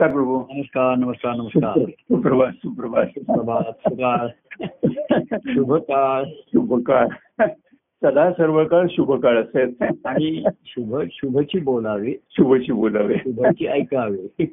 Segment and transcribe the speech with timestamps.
[0.00, 4.26] नमस्कार प्रभू। नमस्कार नमस्कार नमस्कार। सुप्रभात सुप्रभात। प्रभात सकाळ
[5.46, 7.06] शुभ काळ शुभ काळ
[8.02, 9.74] सदा सर्व काळ शुभ काळ असेल
[10.04, 12.12] आणि शुभ शुभची बोलावे.
[12.30, 13.14] शुभशी बोलावे.
[13.14, 14.44] शुभची ऐकावे.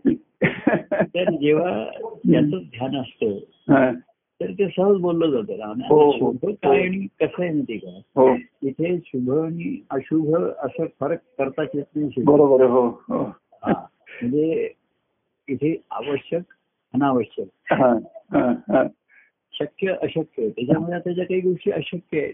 [0.91, 1.85] तर जेव्हा
[2.31, 3.91] त्याचं ध्यान असतं
[4.41, 5.73] तर ते सहज बोललं जातं.
[6.11, 7.99] शुभ काय आणि कसं आहे माहिती का?
[8.15, 8.29] हो.
[8.61, 12.23] इथे शुभ आणि अशुभ असं फरक करताच येत नाही.
[12.23, 12.85] बरोबर हो.
[13.65, 14.71] म्हणजे
[15.47, 16.43] इथे आवश्यक
[16.93, 17.47] अनावश्यक.
[17.73, 17.93] हा,
[18.31, 18.83] हा, हा.
[19.53, 22.33] शक्य अशक्य त्याच्यामुळे आता ज्या काही गोष्टी अशक्य आहेत.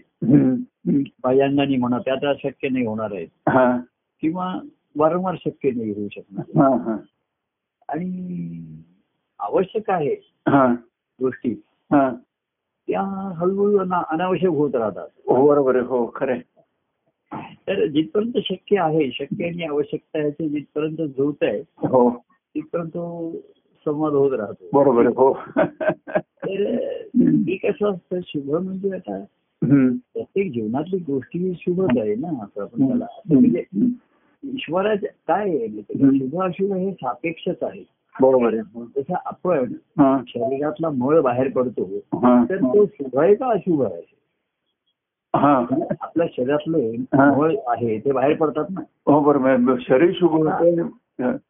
[1.22, 3.28] बाह्यांगाने म्हणा त्या आता शक्य नाही होणार आहेत.
[3.48, 3.80] हा,
[4.20, 4.58] किंवा
[4.96, 6.44] वारंवार शक्य नाही होऊ शकणार.
[6.48, 6.96] हा, हा.
[7.88, 8.82] आणि
[9.38, 10.14] आवश्यक आहे
[10.48, 10.74] हा,
[11.20, 11.50] गोष्टी.
[11.92, 12.14] हा.
[12.88, 13.00] त्या
[13.36, 15.08] हळूहळू अना- अनावश्यक होत राहतात.
[15.18, 16.40] हो बरोबर हो खरंय
[17.34, 22.24] तर जिथपर्यंत शक्य आहे शक्य आणि आवश्यकता ह्याचे जिथपर्यंत जुळत आहे हो.
[22.54, 23.30] तिथपर्यंत तो
[23.86, 26.62] संवाद होत राहतो बरोबर हो तर
[27.16, 29.18] हे कसं असतं शुभ म्हणजे आता.
[29.62, 33.64] प्रत्येक जीवनातली गोष्टी ही शुभच आहे ना असं आपण त्याला म्हणजे
[34.44, 36.08] ईश्वराच्या काय आहे माहिती का?
[36.18, 37.82] शुभ अशुभ हे सापेक्षच आहे
[38.14, 38.84] बरोबर आहे.
[38.96, 39.72] जसं आपण
[40.28, 41.84] शरीरातला मळ बाहेर पडतो
[42.48, 44.00] तर तो शुभ आहे का अशुभ आहे
[45.34, 45.54] हा.
[46.00, 46.90] आपल्या शरीरातले.
[47.16, 50.88] मळ आहे ते बाहेर पडतात ना हो बरोबर शरीर शुभ होतं.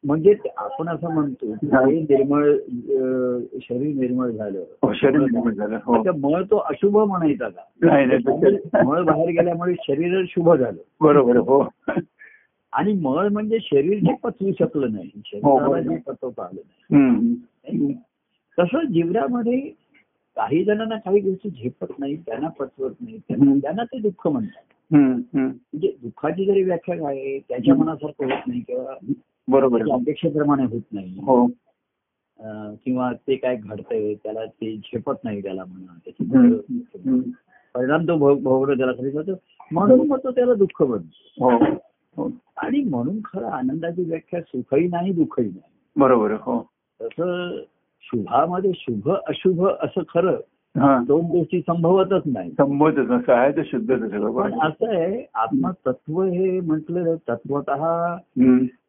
[0.05, 2.57] म्हणजे आपण असं म्हणतो की निर्मळ
[3.63, 4.65] शरीर निर्मळ झालं.
[4.83, 6.03] हो, शरीर निर्माण झालं हो.
[6.19, 7.61] मळ तो अशुभ म्हणायचा का?
[7.81, 10.83] नाही नाही ते- मळ बाहेर गेल्यामुळे शरीर शुभ झालं.
[11.01, 11.69] बरोबर हो.
[12.73, 15.11] आणि मळ म्हणजे शरीर जे पचवू शकलं नाही.
[15.17, 15.81] हो, शरीराला.
[15.81, 17.95] जे पचवता आलं नाही.
[18.59, 19.61] तसं जीवनामध्ये
[20.37, 23.19] काही जणांना काही गोष्टी झेपत नाही त्यांना पचवत नाही
[23.61, 24.95] त्यांना ते दुःख म्हणतात.
[24.95, 29.13] म्हणजे दुःखाची जरी व्याख्या काय आहे, त्याच्या मनासारखं होत नाही किंवा
[29.49, 29.83] बरोबर.
[29.91, 31.19] अपेक्षेप्रमाणे होत नाही.
[31.19, 31.47] हो.
[32.85, 35.99] किंवा ते काय घडतंय त्याला ते झेपत नाही त्याला म्हणा.
[37.75, 39.33] परिणाम तो भोग- भोगणं त्याला खरी जातो
[39.73, 41.49] म्हणून मग तो त्याला दुःख बनतो.
[41.49, 41.65] हो.
[42.17, 42.31] हो.
[42.57, 45.63] आणि म्हणून खरं आनंदाची व्याख्या सुखही नाही दुःखही नाही.
[45.97, 46.67] बरोबर हो.
[47.03, 47.61] तसं
[48.01, 50.37] शुभामध्ये शुभ अशुभ असं खरं
[50.79, 52.51] दोन गोष्टी संभवतच नाही.
[52.51, 54.11] संबोधच नसतं आहे ते शुद्धच आहे.
[54.11, 57.71] सगळं पण असं आहे आत्मतत्व हे म्हटलं तत्वत.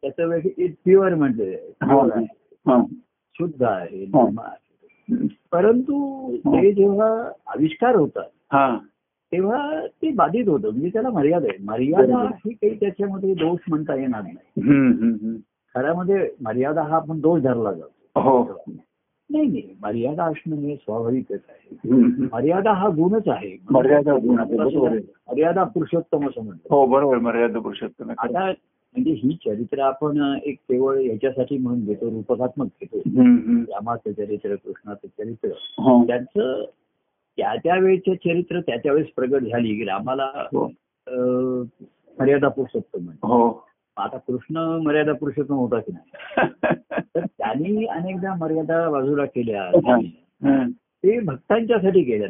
[0.02, 2.82] त्याचं वेगळं प्युअर म्हटलेलं.
[3.38, 4.06] शुद्ध आहे.
[5.52, 8.78] परंतु ते जेव्हा आविष्कार होतात हा.
[9.32, 10.70] तेव्हा ते बाधित होतं.
[10.70, 11.58] म्हणजे त्याला मर्यादा आहे.
[11.64, 12.18] मर्यादा.
[12.18, 14.36] ही काही त्याच्यामध्ये दोष म्हणता येणार नाही.
[15.74, 18.20] खऱ्यामध्ये मर्यादा हा आपण दोष धरला जातो.
[18.20, 18.60] हो.
[19.34, 21.76] नाही नाही मर्यादा असणं हे स्वाभाविकच आहे.
[22.32, 23.56] मर्यादा हा गुणच आहे.
[23.70, 24.36] मर्यादा गुण.
[24.38, 28.10] मर्यादा पुरुषोत्तम असं म्हणतो हो बरोबर मर्यादा पुरुषोत्तम.
[28.18, 28.48] आता
[28.94, 32.98] म्हणजे ही चरित्र आपण एक केवळ याच्यासाठी म्हणून घेतो रूपकात्मक घेतो.
[33.72, 35.48] रामाचं चरित्र कृष्णाचं चरित्र.
[35.78, 36.06] हो.
[36.06, 36.64] त्यांचं
[37.38, 40.66] त्या त्या वेळेचे चरित्र त्या त्यावेळेस प्रगट झाली की रामाला हो.
[42.18, 43.66] मर्यादा पुरुषोत्तम म्हणतो हो.
[43.96, 46.36] आता कृष्ण मर्यादा पुरुषोत्तम होता की नाही?
[47.16, 49.62] तर त्यांनी अनेकदा मर्यादा बाजूला केल्या.
[49.64, 50.70] हम्म.
[50.70, 52.28] ते भक्तांच्यासाठी केल्या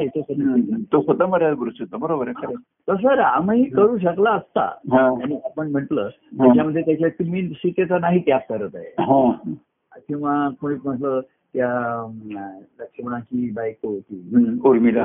[0.00, 0.42] याच्यासाठी.
[0.42, 0.82] हम्म.
[0.92, 2.54] तो स्वतः मर्यादा पुरुषोत्तम बरोबर आहे
[2.88, 4.62] तसं रामही करू शकला असता.
[4.62, 5.22] हा.
[5.22, 8.94] आणि आपण म्हटलं त्याच्यामध्ये त्याच्या मी सीतेचा नाही त्याग करत आहे.
[8.98, 9.32] हो.
[9.94, 11.20] किंवा कोणी म्हटलं
[11.54, 12.06] त्या
[12.80, 14.30] लक्ष्मणाची बायको होती.
[14.64, 15.04] उर्मिला.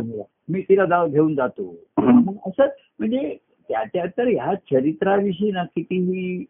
[0.49, 1.75] मी तिला जाऊ घेऊन जातो.
[1.99, 2.21] हं.
[2.45, 2.63] असं
[2.99, 3.37] म्हणजे
[3.69, 6.45] त्या त्या तर ह्या चरित्राविषयी ना कितीही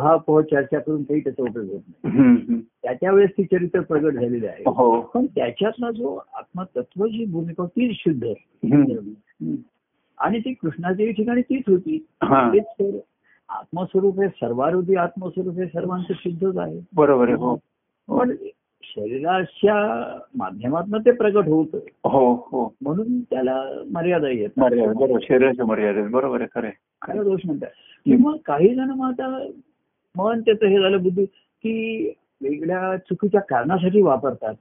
[0.00, 2.60] हा पोह चर्चा करून काही त्याचा उपयोग होत नाही.
[2.82, 4.62] त्याच्या वेळेस ती चरित्र प्रगट झालेली आहे.
[4.66, 5.00] हो.
[5.00, 8.24] पण त्याच्यातला जो आत्मतत्वाची भूमिका तीच शुद्ध.
[8.24, 9.56] आहे.
[10.18, 12.06] आणि ती कृष्णाच्या ठिकाणी तीच होती.
[12.24, 12.98] तेच तर
[13.48, 16.80] आत्मस्वरूप हे सर्वारूपी आत्मस्वरूप हे सर्वांचं शुद्धच आहे.
[16.94, 17.56] बरोबर आहे हो.
[18.08, 18.30] पण
[18.90, 21.66] शरीराच्या माध्यमातून ते प्रगट होत
[22.04, 26.70] हो हो म्हणून त्याला मर्यादा येत मर्यादा बरोबर शरीराच्या मर्यादा बरोबर आहे खरं.
[27.02, 27.68] खरं दोष म्हणतात
[28.04, 29.46] किंवा काही जण मग आता
[30.16, 31.24] मन त्याचं हे झालं बुद्धी
[31.62, 32.06] की
[32.42, 34.54] वेगळ्या चुकीच्या कारणासाठी वापरतात.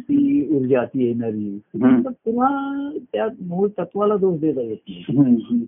[0.00, 1.58] ती ऊर्जा ती.
[1.74, 5.64] तर पुन्हा त्या मूळ तत्वाला दोष देता येत नाही.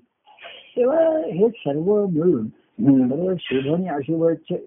[0.77, 2.47] तेव्हा हे सर्व मिळून.
[3.09, 4.65] सर्व शुभ आणि अशुभ हम्म.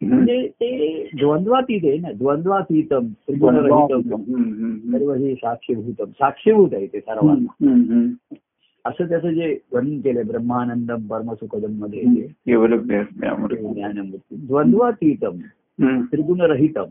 [0.00, 4.00] म्हणजे ते द्वंद्वातीत आहे ना द्वंद्वातीतम त्रिगुणरहितम.
[4.92, 8.34] सर्व हे साक्षीभूतम साक्षीभूत आहे ते सर्वांना.
[8.84, 12.02] असं त्याचं जे वर्णन केलंय ब्रह्मानंदम परमसुखदममध्ये.
[12.46, 15.36] ज्ञानमूर्ती द्वंद्वातीतम.
[16.02, 16.84] त्रिगुणरहितम.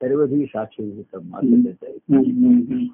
[0.00, 2.86] सर्व ही साक्षीभूतम असं त्याचं आहे.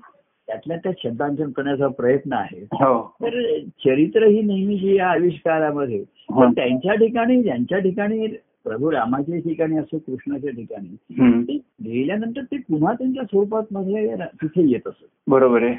[0.49, 6.41] त्यातल्या त्या शब्दांकन करण्याचा प्रयत्न आहे हो तर चरित्र ही नेहमी जी या आविष्कारामध्ये हो.
[6.41, 8.27] पण त्यांच्या ठिकाणी ज्यांच्या ठिकाणी
[8.65, 10.97] प्रभू रामाच्या ठिकाणी असो कृष्णाच्या ठिकाणी.
[11.43, 15.05] ते गेल्यानंतर ते पुन्हा त्यांच्या स्वरूपात मध्ये तिथे येत असत.
[15.27, 15.75] बरोबर आहे.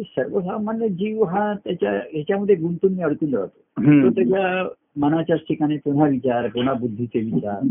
[0.00, 3.60] सर्वसामान्य जीव हा त्याच्या ह्याच्यामध्ये गुंतून अडकून राहतो.
[3.80, 4.10] तो.
[4.10, 7.62] त्याच्या मनाच्याच ठिकाणी पुन्हा विचार पुन्हा बुद्धीचे विचार.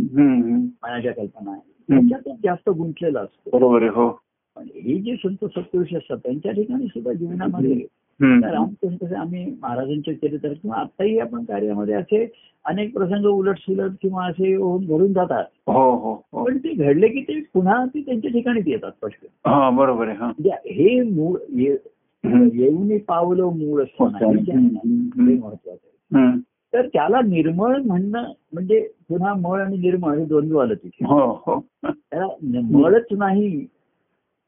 [0.84, 1.60] मनाच्या कल्पना
[1.90, 3.58] त्याच्यातच जास्त गुंतलेला असतो.
[3.58, 4.10] बरोबर आहे हो.
[4.56, 7.86] पण हे जे संत सत्पुरुष असतात त्यांच्या ठिकाणी सुद्धा जीवनामध्ये
[8.22, 12.34] कसं आम्ही महाराजांच्या चरित्र किंवा आताही आपण कार्यामध्ये असे
[12.66, 15.44] अनेक प्रसंग उलट सुलट किंवा असे होऊन घडून जातात.
[15.68, 16.46] हो हो हो.
[16.46, 19.48] पण ते घडले की ते पुन्हा ते त्यांच्या ठिकाणीच येतात स्पष्ट.
[19.48, 20.26] हा बरोबर आहे हा.
[20.26, 21.38] म्हणजे हे मूळ.
[22.54, 26.40] येऊन पावलं मूळ महत्वाचं आहे.
[26.74, 31.06] तर त्याला निर्मळ म्हणणं म्हणजे पुन्हा मळ आणि निर्मळ हे द्वंद्व आलं तिथे.
[31.86, 32.28] त्याला
[32.72, 33.66] मळच नाही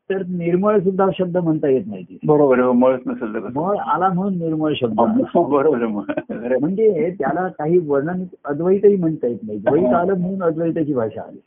[0.09, 3.59] तर निर्मळ सुद्धा शब्द म्हणता येत नाही बरोबर आहे हो मळच नसेल तर कसं.
[3.59, 4.99] मळ आला म्हणून निर्मळ शब्द.
[5.33, 6.55] हो, बरोबर.
[6.59, 11.39] म्हणजे त्याला काही वर्णन अद्वैतही म्हणता येत नाही द्वैत आलं म्हणून अद्वैताची भाषा आली.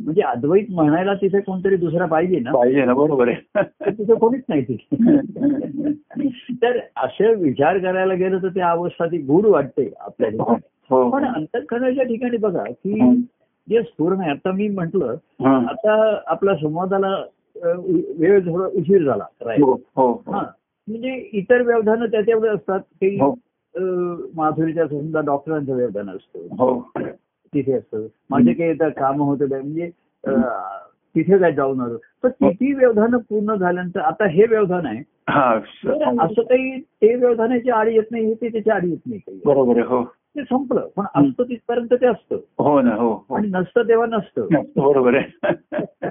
[0.00, 4.62] म्हणजे अद्वैत म्हणायला तिथे कोणतरी दुसरा पाहिजे ना पाहिजे ना बरोबर आहे तिथे कोणीच नाही
[4.62, 5.92] तिथे
[6.62, 11.24] तर असं विचार करायला गेलं तर त्या अवस्था ती गूढ वाटते आपल्या ठिकाणी हो पण
[11.24, 13.14] अंतःकरणाच्या ठिकाणी बघा की हं.
[13.68, 15.56] जे स्फुरण आहे आता मी म्हंटल हा.
[15.68, 17.14] आता आपल्या संवादाला
[17.62, 19.24] वेळ थोडा उशीर झाला.
[19.40, 19.62] राहील.
[19.62, 20.42] हो हो हा.
[20.88, 22.80] म्हणजे इतर व्यवधानं त्याच्याकडे असतात.
[22.80, 23.18] काही
[24.36, 26.46] माधुरीच्या समजा डॉक्टरांचं व्यवधान असतं.
[26.58, 26.80] हो.
[27.54, 28.06] तिथे असतं.
[28.30, 29.90] माझे काही काम होतं म्हणजे
[31.16, 35.02] तिथे काय जाऊन आलो तर किती व्यवधानं पूर्ण झाल्यानंतर आता हे व्यवधान आहे.
[35.28, 35.54] हा
[36.24, 39.40] असं काही ते व्यवधानाची आडी येत नाही हे ते त्याची आडी येत नाही काही.
[39.44, 40.04] बरोबर आहे हो.
[40.04, 40.86] ते संपलं.
[40.96, 42.36] पण असतं तिथपर्यंत ते असतं.
[42.58, 43.34] हो ना हो हो.
[43.36, 44.46] आणि नसतं तेव्हा नसतं
[44.76, 45.42] बरोबर आहे.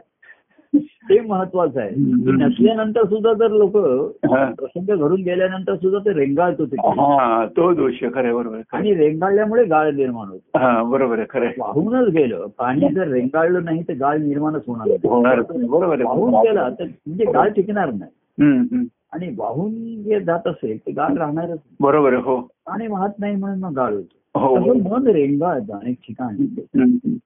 [0.74, 1.89] ते महत्वाचं आहे.
[2.38, 3.77] नसल्यानंतर सुद्धा जर लोक
[4.25, 4.44] हा.
[4.51, 9.92] प्रसंग घडून गेल्यानंतर सुद्धा ते रेंगाळत होते हा तो दोष खरं बरोबर आणि रेंगाळल्यामुळे गाळ
[9.92, 10.60] निर्माण होतो.
[10.60, 11.25] हा बरोबर आहे.
[11.30, 11.50] खरं.
[11.57, 12.45] वाहूनच गेलं.
[12.57, 15.68] पाणी जर रेंगाळलं नाही तर गाळ निर्माणच होणार नाही.
[15.68, 18.86] बरोबर वाहून गेला तर म्हणजे गाळ टिकणार नाही.
[19.13, 19.71] आणि वाहून
[20.04, 21.60] जे जात असेल ते गाळ राहणारच.
[21.80, 22.39] बरोबर हो.
[22.66, 24.39] पाणी वाहत नाही म्हणून मग गाळ होतो.
[24.39, 27.18] हो तसं मन रेंगाळतं अनेक ठिकाणी.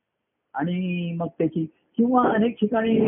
[0.54, 1.66] आणि मग त्याची
[1.98, 3.00] किंवा अनेक ठिकाणी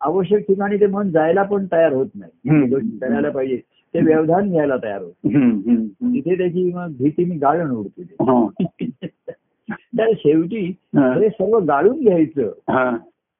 [0.00, 2.66] आवश्यक ठिकाणी ते मन जायला पण तयार होत नाही.
[2.68, 3.56] गोष्टी करायला पाहिजे
[3.94, 5.12] ते व्यवधान घ्यायला तयार होत.
[6.14, 8.02] तिथे त्याची मग भीतीने गाळण उडते.
[8.02, 8.46] हा.
[9.98, 10.64] तर शेवटी
[10.96, 11.28] हा.
[11.28, 12.52] सर्व गाळून घ्यायचं.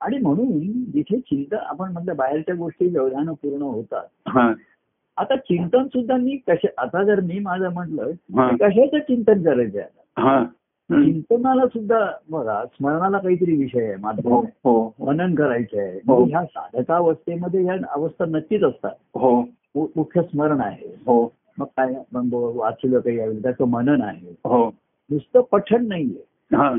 [0.00, 0.48] आणि म्हणून
[0.84, 4.52] जिथे चिंतन आपण म्हटलं बाहेरच्या गोष्टी व्यवधान पूर्ण होतात हा.
[5.16, 8.10] आता चिंतन सुद्धा मी कशा आता जर मी माझं म्हटलं
[8.56, 10.44] कशाचं चिंतन करायचं आहे आता.
[10.92, 14.40] चिंतनाला सुद्धा बघा स्मरणाला काहीतरी विषय आहे माध्यम हो.
[14.40, 14.94] हो.
[15.06, 15.92] मनन करायचं आहे.
[15.92, 16.24] हो.
[16.24, 18.90] ह्या साधकावस्थेमध्ये ह्या अवस्था नक्कीच असतात.
[19.96, 20.96] मुख्य स्मरण आहे.
[21.06, 21.32] हो.
[21.58, 21.94] मग काय
[22.56, 23.42] वाचलं काही यावेळी?
[23.42, 24.36] त्याचं मनन आहे.
[24.44, 24.74] हो.
[25.10, 26.56] नुसतं पठण नाहीये.
[26.56, 26.74] हा.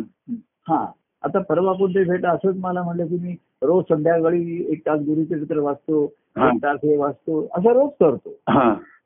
[0.67, 0.91] हा.
[1.21, 6.03] आता परवा कोणते भेट असंच मला म्हणलं की मी रोज संध्याकाळी एक तास गुरुचरित्र वाचतो.
[6.37, 8.29] एक तास हे वाचतो असं रोज करतो.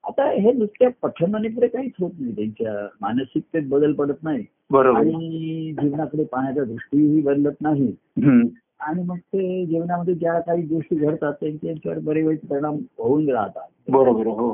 [0.03, 2.35] आता हे नुसत्या पठणाने पुढे काहीच होत नाही.
[2.35, 4.45] त्यांच्या मानसिकतेत बदल पडत नाही.
[4.75, 7.91] आणि जीवनाकडे पाहण्याच्या दृष्टीही बदलत नाही.
[8.79, 13.67] आणि मग ते जीवनामध्ये ज्या काही गोष्टी घडतात त्यांच्यावर बरे वाईट परिणाम होऊन राहतात.
[13.89, 14.53] बरोबर हो.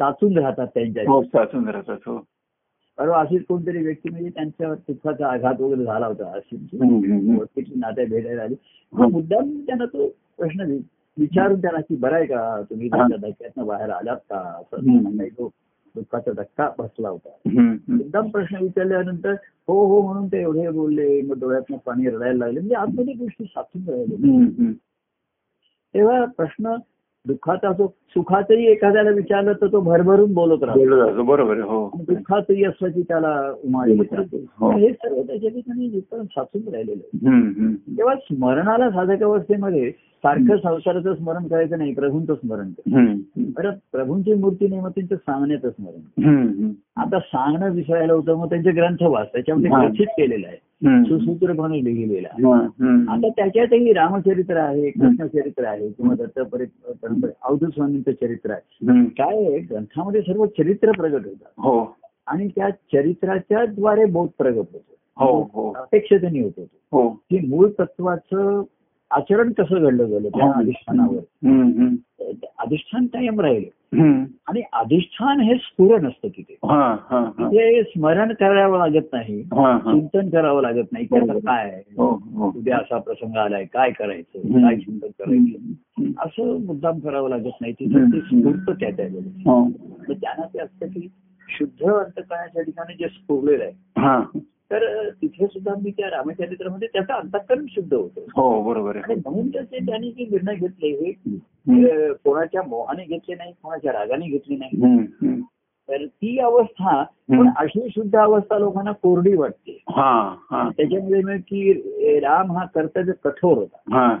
[0.00, 2.16] साचून राहतात त्यांच्या हो साचून राहतात हो.
[2.98, 6.30] परवा अशीच कोणतरी व्यक्ती म्हणजे त्यांच्यावर दुःखाचा आघात वगैरे झाला होता.
[6.34, 6.56] अशी
[7.76, 8.54] नात्या भेटायला आली.
[8.92, 10.08] मुद्दाम त्यांना तो
[10.38, 10.62] प्रश्न
[11.18, 14.38] विचारून त्यांना की बरं आहे का तुम्ही धक्क्यातनं बाहेर आलात का?
[14.58, 15.50] असं काही तो
[15.94, 17.28] दुःखाचा धक्का बसला होता.
[17.48, 19.32] मुद्दाम प्रश्न विचारल्यानंतर
[19.68, 22.60] हो हो म्हणून ते एवढे बोलले मग डोळ्यातनं पाणी रडायला लागले.
[22.60, 24.72] म्हणजे आतमध्ये गोष्टी साचून राहिले.
[25.94, 26.74] तेव्हा प्रश्न
[27.24, 31.22] दुःखाचा असो सुखाचंही एखाद्याला विचारलं तर तो भरभरून बोलत राहतो.
[31.22, 31.84] बरोबर हो.
[31.84, 33.34] आणि दुःखाचंही असलं की त्याला
[33.64, 33.96] उमाळी.
[33.96, 34.70] हो.
[34.70, 37.74] हे सर्व त्याच्या ठिकाणी साचून राहिलेलं.
[37.74, 44.34] तेव्हा स्मरणाला साधक अवस्थेमध्ये सारखं संसाराचं स्मरण करायचं नाही प्रभूंचं स्मरण कर हम्म, बरं प्रभूंची
[44.34, 46.22] मूर्ती नाही मग त्यांचं सांगण्याचं स्मरण.
[46.96, 49.82] आता सांगणं विसरायला होतं मग त्यांचे ग्रंथ वाच त्याच्यामध्ये हा.
[49.82, 50.56] ग्रथित केलेलं आहे.
[51.04, 52.42] सुसूत्रपणे लिहिलेलं आहे.
[52.44, 53.08] हम्म.
[53.08, 59.04] आता त्याच्यातही रामचरित्र आहे कृष्णचरित्र आहे किंवा दत्त परि- परंपरे अवधूत स्वामींचं चरित्र आहे.
[59.04, 61.52] काय ग्रंथामध्ये सर्व चरित्र प्रगट होतात.
[61.58, 61.96] हो.
[62.26, 64.84] आणि त्या चरित्राच्या द्वारे बोध प्रगट होतो.
[65.16, 65.72] हो हो.
[65.72, 66.98] अपेक्षतेने होत होतो.
[66.98, 67.08] हो.
[67.08, 68.62] की मूळ तत्वाचं
[69.10, 70.28] आचरण कसं घडलं गेलं?
[70.28, 71.18] त्या अधिष्ठानावर.
[72.58, 73.68] अधिष्ठान कायम राहिलं.
[74.48, 76.52] आणि अधिष्ठान हे स्फुरण असतं तिथे.
[76.52, 77.48] हा हा हा.
[77.48, 79.40] ते स्मरण करावं लागत नाही.
[79.40, 79.92] हा हा.
[79.92, 81.06] चिंतन करावं लागत नाही.
[81.16, 81.82] आता काय?
[81.98, 82.52] हो हो.
[82.56, 83.64] उद्या असा प्रसंग आलाय.
[83.64, 84.38] काय करायचं.
[84.62, 86.10] काय चिंतन करायचं.
[86.24, 87.72] असं मुद्दाम करावं लागत नाही.
[87.72, 89.68] तिथं ते स्फूर्त त्या त्यावेळेला हो.
[90.12, 91.08] त्यांना ते असतं की
[91.48, 94.38] शुद्ध अंतकरणाच्या ठिकाणी जे स्फुरलेलं आहे.
[94.70, 98.20] तर तिथे सुद्धा मी त्या रामचरित्रामध्ये त्याचं अंतःकरण शुद्ध होतं.
[98.36, 103.92] हो बरोबर आणि म्हणून त्याचे त्यांनी जे निर्णय घेतले हे कोणाच्या मोहाने घेतले नाही कोणाच्या
[103.92, 105.00] रागाने घेतले नाही.
[105.88, 107.48] तर ती अवस्था पण.
[107.56, 109.82] अशी शुद्ध अवस्था लोकांना कोरडी वाटते.
[109.90, 110.70] हा हा.
[110.76, 111.72] त्याच्यामुळे की
[112.20, 113.76] राम हा कर्तव्य कठोर होता.
[113.92, 114.16] हा.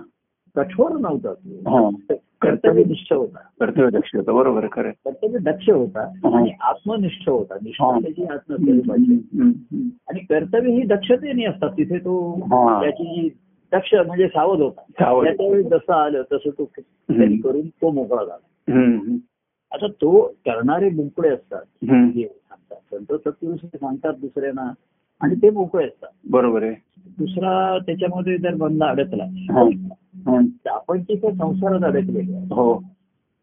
[0.58, 1.70] कठोर नव्हता तो.
[1.70, 4.90] हा कर्तव्यनिष्ठ होता कर्तव्य दक्ष होतं बरोबर खरं.
[4.90, 6.02] कर्तव्य दक्ष होता.
[6.38, 7.98] आणि आत्मनिष्ठ होता निष्ठा हा.
[7.98, 9.14] त्याची आत्मस्वरूपाची.
[10.08, 12.40] आणि कर्तव्य ही दक्षतेने असतात तिथे तो.
[12.82, 13.28] त्याची जी
[13.72, 14.80] दक्ष म्हणजे सावध होता.
[15.24, 19.14] त्याच्या वेळी जसं आलं तसं तो करून तो मोकळा झाला
[19.72, 24.72] आता तो करणारे मोकळे असतात सांगतात संत सत्पुरुष सांगतात दुसऱ्यांना
[25.20, 26.08] आणि ते मोकळे असतात.
[26.30, 26.74] बरोबर आहे.
[27.18, 29.24] दुसरा त्याच्यामध्ये जर बंद अडकला
[30.70, 32.54] आपण तिथे संसारात अडकलेलो.
[32.54, 32.82] हो.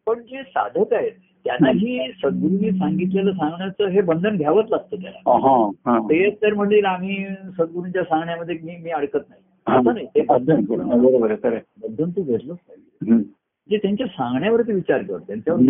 [0.06, 1.12] पण जे साधक आहेत
[1.44, 5.18] त्यांना ही सद्गुरूंनी सांगितलेलं सांगण्याचं हे बंधन घ्यावंच लागतं त्याला.
[6.00, 7.26] ते तर म्हणतील आम्ही
[7.58, 9.42] सद्गुरूंच्या सांगण्यामध्ये मी मी अडकत नाही.
[9.78, 10.06] असं नाही.
[10.06, 10.64] ते बंधन.
[11.82, 13.14] बंधन तू घेतलंच पाहिजे.
[13.70, 15.60] जे त्यांच्या सांगण्यावरती विचार कर त्यांच्यावर.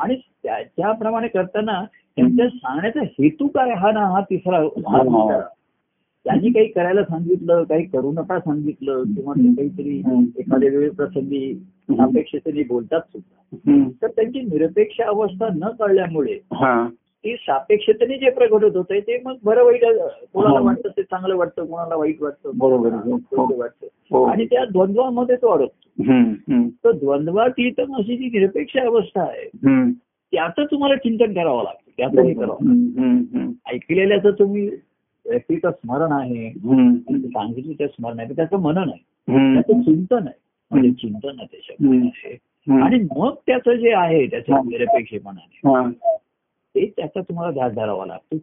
[0.00, 1.84] आणि त्या- त्याप्रमाणे करताना
[2.16, 5.40] त्यांच्या सांगण्याचा हेतू काय हा ना हा तिसरा हा.
[6.24, 9.98] त्यांनी काही करायला सांगितलं काही करू नका सांगितलं किंवा ते काहीतरी.
[10.38, 11.62] एखाद्या वेळी प्रसंगी
[11.98, 13.42] अपेक्षितेने बोलतात सुद्धा.
[14.02, 16.38] तर त्यांची निरपेक्ष अवस्था न कळल्यामुळे
[17.24, 19.84] ती सापेक्षतेने जे प्रकट होत होते ते मग बरं वाईट
[20.32, 20.66] कोणाला हो.
[20.66, 22.88] वाटतं ते चांगलं वाटतं कोणाला वाईट वाटतं बरोबर.
[22.88, 23.58] हो.
[23.58, 23.86] वाटतं.
[24.24, 26.02] आणि त्या द्वंद्वामध्ये तो अडकतो.
[26.84, 29.48] तर द्वंद्वातीत अशी जी निरपेक्ष अवस्था आहे.
[30.32, 32.56] त्याचं तुम्हाला चिंतन करावं लागतं त्याचं हे करावं.
[33.72, 34.68] ऐकलेल्याचं तुम्ही
[35.28, 36.50] व्यक्तीचं स्मरण आहे
[37.28, 39.04] सांगितलं स्मरण आहे तर त्याचं मनन आहे.
[39.54, 41.76] त्याचं चिंतन आहे म्हणजे चिंतन आहे.
[41.88, 42.82] हम्म.
[42.82, 44.62] आणि मग त्याचं जे आहे त्याच्या हा.
[44.62, 45.90] निरपेक्षपणाने हा.
[46.74, 48.36] ते त्याचा तुम्हाला ध्यास धरावा लागतो.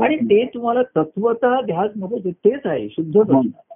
[0.00, 3.40] आणि ते तुम्हाला तत्वतः ध्यास नको तेच आहे हं.
[3.40, 3.69] असणार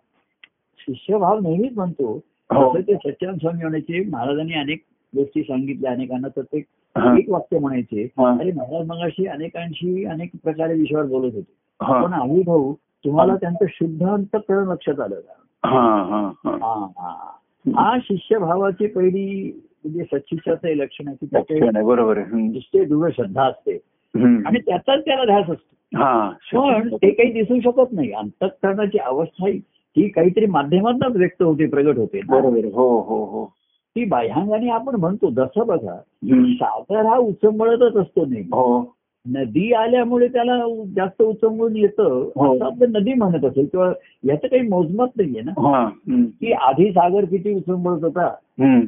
[0.89, 2.79] शिष्यभाव नेहमीच म्हणतो हो.
[2.79, 6.59] ते सच्चान स्वामी म्हणायचे महाराजांनी अनेक गोष्टी सांगितल्या अनेकांना तर ते
[6.97, 7.17] हा.
[7.19, 8.31] एक वाक्य म्हणायचे हा.
[8.41, 12.05] अरे महाराज मगाशी अनेकांशी अनेक प्रकारे विषयावर बोलत होते हा.
[12.05, 12.73] पण आम्ही भाऊ
[13.05, 16.57] तुम्हाला त्यांचं शुद्ध अंतकरण लक्षात आलं का हा, हा, हा.
[16.63, 17.33] हा हा
[17.77, 19.53] हा शिष्यभावाची पहिली
[19.85, 22.19] म्हणजे सच्चिष्याचं लक्षण आहे की त्याचे बरोबर.
[22.33, 23.79] निश्चय दृढ श्रद्धा असते.
[24.15, 29.49] आणि त्याचाच त्याला ध्यास असतो हा पण ते काही दिसू शकत नाही अंतःकरणाची अवस्था
[29.97, 32.21] ही ही काहीतरी माध्यमातूनच व्यक्त होते प्रगट होते.
[32.29, 33.45] बरोबर हो हो हो
[33.97, 35.97] ती बाह्यांगाने आपण म्हणतो जसं बघा.
[36.55, 38.83] सागर हा उचंबळतच असतो नेहमी हो
[39.27, 40.57] नदी आल्यामुळे त्याला
[40.97, 42.03] जास्त उचंबळून येतं
[42.37, 42.55] हो.
[42.55, 43.93] असं आपलं नदी म्हणत असेल किंवा
[44.25, 45.89] याचं काही मोजमाप नाहीये ना हा.
[46.41, 48.27] की आधी सागर किती उचंबळत होता.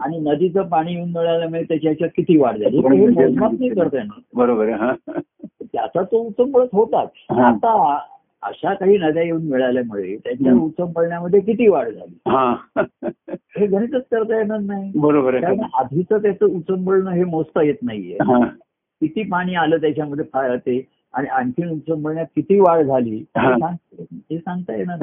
[0.00, 4.20] आणि नदीचं पाणी येऊन मिळाल्यामुळे त्याच्या ह्याच्यात किती वाढ झाली हे मोजमाप नाही करता येणार
[4.34, 4.92] बरोबर
[5.62, 7.08] त्याचा तो उचंबळत होताच.
[7.30, 7.98] आता
[8.46, 10.64] अशा काही नद्या येऊन मिळाल्यामुळे त्याच्या हम्म.
[10.64, 12.18] उचंबळण्यामध्ये किती वाढ झाली?
[12.28, 12.54] हा.
[13.60, 14.92] गणितच करता येणार नाही.
[14.96, 18.18] बरोबर आहे कारण आधीच त्याचं उचंबळणं हे मोजता येत नाहीये.
[19.00, 23.20] किती पाणी आलं त्याच्यामध्ये फार ते आणि आणखी उचंबळण्यात किती वाढ झाली.
[23.20, 24.20] सांगता येत नाही.
[24.30, 24.98] हे सांगता येणार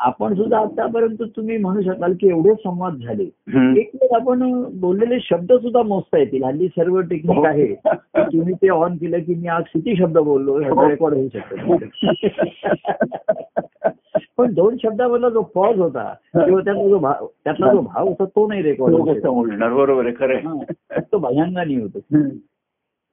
[0.00, 3.24] आपण सुद्धा आतापर्यंत तुम्ही म्हणू शकाल की एवढे संवाद झाले.
[3.80, 6.44] एक वेळ आपण बोललेले शब्द सुद्धा मोजता येतील.
[6.44, 7.00] हल्ली सर्व हो.
[7.00, 7.74] टेक्निक आहे
[8.32, 11.76] तुम्ही ते ऑन केलं की मी आज किती शब्द बोललो ह्याचा रेकॉर्ड होऊ शकतो.
[14.36, 16.02] पण दोन शब्दामधला जो पॉज होता
[16.34, 18.94] किंवा त्यातला जो भाव त्यातला जो भाव होता तो नाही रेकॉर्ड
[19.74, 20.58] बरोबर आहे खरं.
[21.00, 21.98] तो भयांगानी होतो.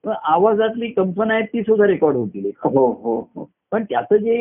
[0.03, 2.51] पण आवाजातली कल्पना आहे ती सुद्धा रेकॉर्ड होतील.
[2.63, 3.49] हो हो हो.
[3.71, 4.37] पण त्याचं जे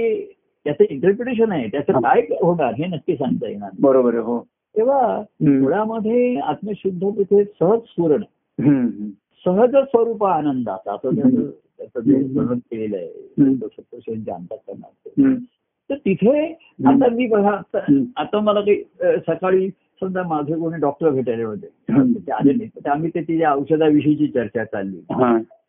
[0.67, 1.69] त्याचं इंटरप्रिटेशन आहे.
[1.69, 3.71] त्याचं काय होणार हे नक्की सांगता येणार.
[3.81, 4.47] बरोबर हो.
[4.77, 5.23] तेव्हा.
[5.61, 8.23] मुळामध्ये आत्मशुद्ध तिथे सहज स्फुरण.
[9.45, 11.11] सहज स्वरूप आनंदाचा असं
[11.79, 12.15] त्याचं जे.
[12.39, 13.07] वर्णन केलेलं आहे
[15.23, 15.35] हम्म.
[15.91, 16.49] तर तिथे
[16.87, 17.61] आता मी बघा
[18.17, 21.67] आता- मला अ, सकाळी समजा माझे कोणी डॉक्टर भेटायला होते.
[22.15, 22.71] ते आले नाही.
[22.85, 25.01] तर आम्ही ते तिच्या औषधाविषयीची चर्चा चालली.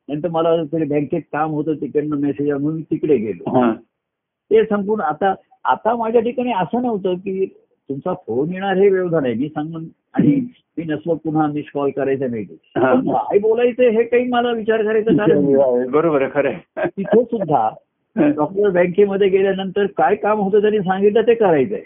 [0.09, 3.59] नंतर मला तरी बँकेत काम होतं तिकडनं मेसेज मी तिकडे गेलो.
[4.51, 5.33] ते संपूर्ण आता
[5.65, 7.45] आता माझ्या ठिकाणी असं नव्हतं की
[7.89, 9.33] तुमचा फोन येणार हे व्यवधान आहे.
[9.33, 12.43] मी सांगून आणि मी नसलो पुन्हा मिस कॉल करायचा नाही.
[12.43, 15.45] काय बोलायचं हे काही मला विचार करायचं कारण.
[15.91, 16.51] बरोबर आहे खरं.
[16.85, 17.69] तिथे सुद्धा
[18.15, 21.81] डॉक्टर बँकेमध्ये गेल्यानंतर काय काम होतं त्यांनी सांगितलं ते करायचंय.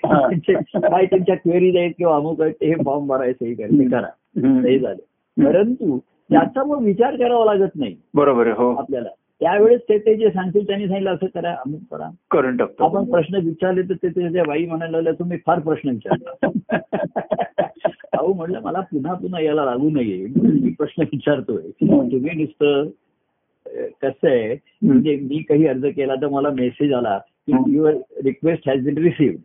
[0.75, 4.59] काय त्यांच्या क्वेरीज आहेत किंवा अमुक आहेत ते हे फॉर्म भरायचं हे करायचं, करा.
[4.67, 4.95] हे झालं.
[5.45, 7.95] परंतु त्याचा मग विचार करावा लागत नाही.
[8.13, 8.75] बरोबर हो.
[8.75, 9.09] आपल्याला.
[9.41, 12.09] त्यावेळेस ते ते जे सांगतील त्यांनी सांगितलं असं करा अमुक करा.
[12.31, 12.83] करून टाकतो.
[12.83, 16.47] आपण प्रश्न विचारले तर ते बाई म्हणायला तुम्ही फार प्रश्न विचारता
[18.13, 20.25] अहो म्हणलं मला पुन्हा पुन्हा यायला लागू नये.
[20.35, 21.61] मी प्रश्न विचारतोय.
[21.81, 22.89] तुम्ही नुसतं
[24.01, 27.75] कसं आहे म्हणजे मी काही अर्ज केला तर मला मेसेज आला की.
[27.75, 27.93] Your
[28.23, 29.37] request has been received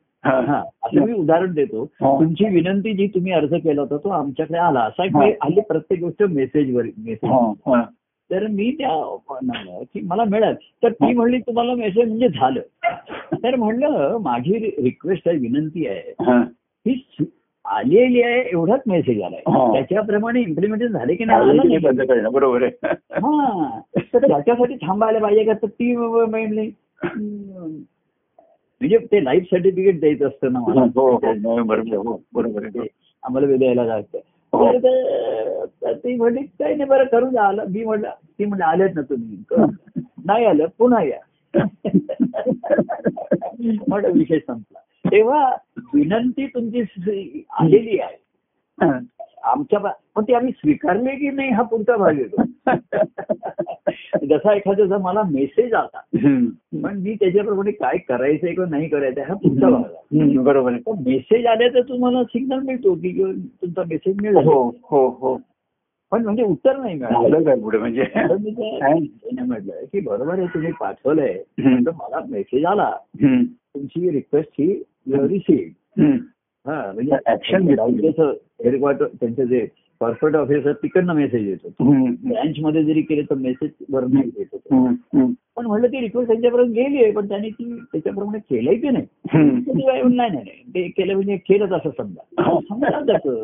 [0.83, 1.85] असं मी उदाहरण देतो.
[2.03, 4.81] तुमची विनंती जी तुम्ही अर्ज केला होता तो आमच्याकडे आला.
[4.81, 5.03] असा
[5.43, 7.31] हल्ली प्रत्येक गोष्ट मेसेजवर मेसेज.
[8.31, 8.89] तर मी त्या
[9.93, 10.55] की मला मिळाल.
[10.55, 12.61] तर ती म्हणली तुम्हाला मेसेज म्हणजे झालं.
[13.33, 16.15] तर म्हणलं माझी रिक्वेस्ट आहे विनंती आहे.
[16.21, 16.45] हा.
[17.65, 19.41] आलेली आहे एवढाच मेसेज आलाय.
[19.73, 21.79] त्याच्याप्रमाणे इम्प्लिमेंटेशन झाले की नाही
[22.19, 22.71] बरोबर आहे.
[23.11, 23.81] हा.
[24.15, 25.53] तर त्याच्यासाठी थांबायला पाहिजे का?
[25.53, 26.71] तर ती म्हणली.
[28.81, 30.81] म्हणजे ते लाईफ सर्टिफिकेट द्यायचं असतं ना मला.
[30.81, 32.71] हो हो नोव्हेंबर हो बरोबर आहे.
[32.75, 32.89] ते
[33.23, 34.19] आम्हाला द्यायला लागतं.
[34.65, 39.01] तर ते- म्हणली काही नाही बरं करू द्या आलं मी म्हणलं ती म्हणलं आलेत ना
[39.01, 39.37] तुम्ही.
[40.25, 41.19] नाही आलं पुन्हा या.
[43.89, 44.79] म्हणलं विषय संपला.
[45.11, 45.57] तेव्हा
[45.95, 46.81] विनंती तुमची
[47.61, 48.17] आलेली आहे.
[48.83, 48.99] हा.
[49.43, 49.81] आमच्या
[50.15, 52.43] पण ती आम्ही स्वीकारले की नाही हा पुढचा भाग येतो.
[54.31, 56.01] जसा एखाद्याचा मला मेसेज आला.
[56.83, 60.81] पण मी त्याच्याप्रमाणे काय करायचंय किंवा नाही करायचंय हा पुढचा भाग बरोबर आहे.
[60.81, 63.33] तर मेसेज आल्याचं तुम्हाला सिग्नल मिळतो की
[63.63, 64.51] तुमचा मेसेज मिळाला.
[64.51, 65.41] हो हो हो.
[66.11, 67.61] पण म्हणजे उत्तर नाही मिळालं.
[67.61, 68.03] पुढे म्हणजे?
[68.03, 68.37] तर
[69.43, 71.35] म्हटलं की बरोबर आहे तुम्ही पाठवलंय.
[71.59, 72.93] तर मला मेसेज आला.
[73.53, 76.17] तुमची रिक्वेस्ट ही रिसीव हम्म.
[76.71, 78.09] हा म्हणजे घेतली.
[78.65, 79.67] हेडक्वार्टर त्यांचं जे
[80.01, 81.69] कॉर्पोरेट ऑफिसर तिकडनं मेसेज येतो.
[82.29, 84.57] ब्रँच मध्ये जरी केले तर मेसेज वर नाही येत.
[85.57, 89.07] पण म्हणलं ती रिक्वेस्ट त्यांच्यापर्यंत गेली आहे पण त्यांनी ती त्याच्याप्रमाणे केलंय की नाही?
[90.05, 92.61] नाही नाही ते केलं म्हणजे केलंच असं समजा.
[92.61, 93.43] समजा त्याचं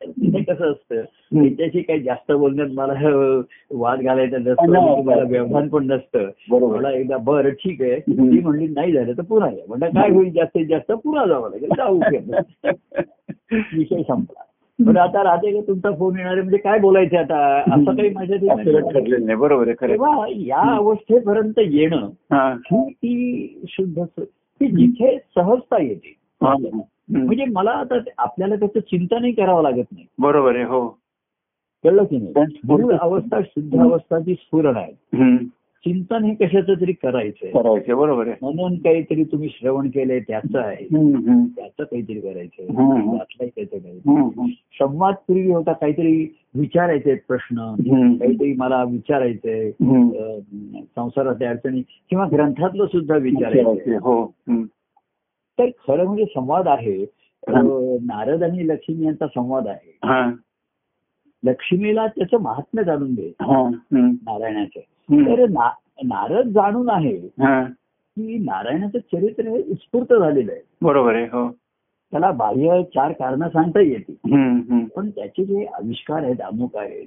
[0.00, 1.02] तिथे कसं असतं?
[1.32, 2.92] त्यांच्याशी काही जास्त बोलण्यात मला
[3.70, 4.72] वाद घालायचा नसतो.
[4.72, 5.02] नाही.
[5.02, 6.28] मला व्यवधान पण नसतं.
[6.50, 8.00] मला एकदा बरं ठीक आहे.
[8.00, 10.92] ती म्हणली नाही झालं तर पुन्हा या म्हणलं काय होईल जास्तीत जास्त?
[10.92, 11.68] पुन्हा जावं लागेल.
[11.76, 12.00] जाऊ.
[13.52, 14.42] विषय संपला.
[14.86, 16.32] पण आता राहते का तुमचा फोन येणार?
[16.32, 17.58] आहे म्हणजे काय बोलायचं आता?
[17.58, 18.36] असं काही माझ्या
[18.92, 19.36] ठरलेलं नाही.
[19.36, 19.74] बरोबर आहे
[20.46, 22.56] या अवस्थेपर्यंत येणं हा.
[22.72, 24.02] ती शुद्ध
[24.60, 26.16] की जिथे सहजता येते.
[27.08, 30.06] म्हणजे मला आता ते- आपल्याला त्याचं चिंतनही करावं लागत नाही.
[30.18, 30.98] बरोबर आहे हो.
[31.84, 32.32] कळलं की नाही?
[33.00, 34.92] अवस्था शुद्ध अवस्था जी स्फुरण आहे.
[35.86, 37.50] चिंतन हे कशाचं तरी करायचंय.
[37.50, 38.36] करायचे बरोबर आहे.
[38.42, 40.84] म्हणून काहीतरी तुम्ही श्रवण केलंय त्याचं आहे.
[41.46, 42.66] त्याचं काहीतरी करायचंय.
[42.66, 44.46] त्यातलंही त्याचं काही हम्म.
[44.46, 47.74] संवाद पूर्वी होता काहीतरी विचारायचे प्रश्न.
[48.16, 49.70] काहीतरी मला विचारायचंय.
[50.96, 54.34] संसारातल्या अडचणी किंवा ग्रंथातलं सुद्धा विचारायचं करायचे, हो.
[55.58, 57.06] तर खरं म्हणजे संवाद आहे.
[58.02, 59.98] नारद आणि लक्ष्मी यांचा संवाद आहे.
[61.44, 63.68] लक्ष्मीला त्याचं महात्म्य जाणून घे हा.
[63.92, 64.80] नारायणाचं.
[65.26, 65.44] तर
[66.04, 67.62] नारद जाणून आहे हा.
[68.16, 71.48] की नारायणाचं चरित्र हे उत्स्फूर्त झालेलं आहे बरोबर आहे हो
[72.12, 74.60] त्याला बाह्य चार कारण सांगता येते हम्म.
[74.70, 74.84] हम्म.
[74.84, 77.06] पण त्याचे जे आविष्कार आहेत अमुक आहेत.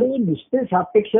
[0.00, 1.16] ते नुसते सापेक्ष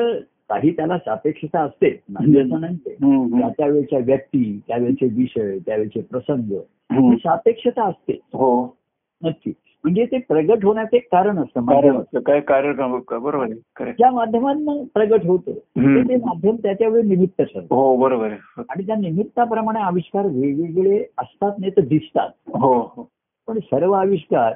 [0.49, 1.91] काही त्याला सापेक्षता असते.
[1.91, 6.53] त्या त्यावेळेच्या व्यक्ती त्यावेळेचे विषय त्यावेळेचे प्रसंग
[7.17, 8.77] सापेक्षता असते हो
[9.23, 9.53] नक्की
[9.85, 13.47] म्हणजे ते प्रगट होण्याचं एक कारण असतं कारण काय कार्यक्रम बरोबर.
[13.91, 15.53] ज्या माध्यमातून प्रगट होतं.
[16.07, 21.81] ते माध्यम त्याच्या वेळी निमित्त हो बरोबर आणि त्या निमित्ताप्रमाणे आविष्कार वेगवेगळे असतात नाही तर
[21.81, 22.29] दिसतात.
[22.47, 23.09] हो हो.
[23.49, 24.53] पण सर्व आविष्कार.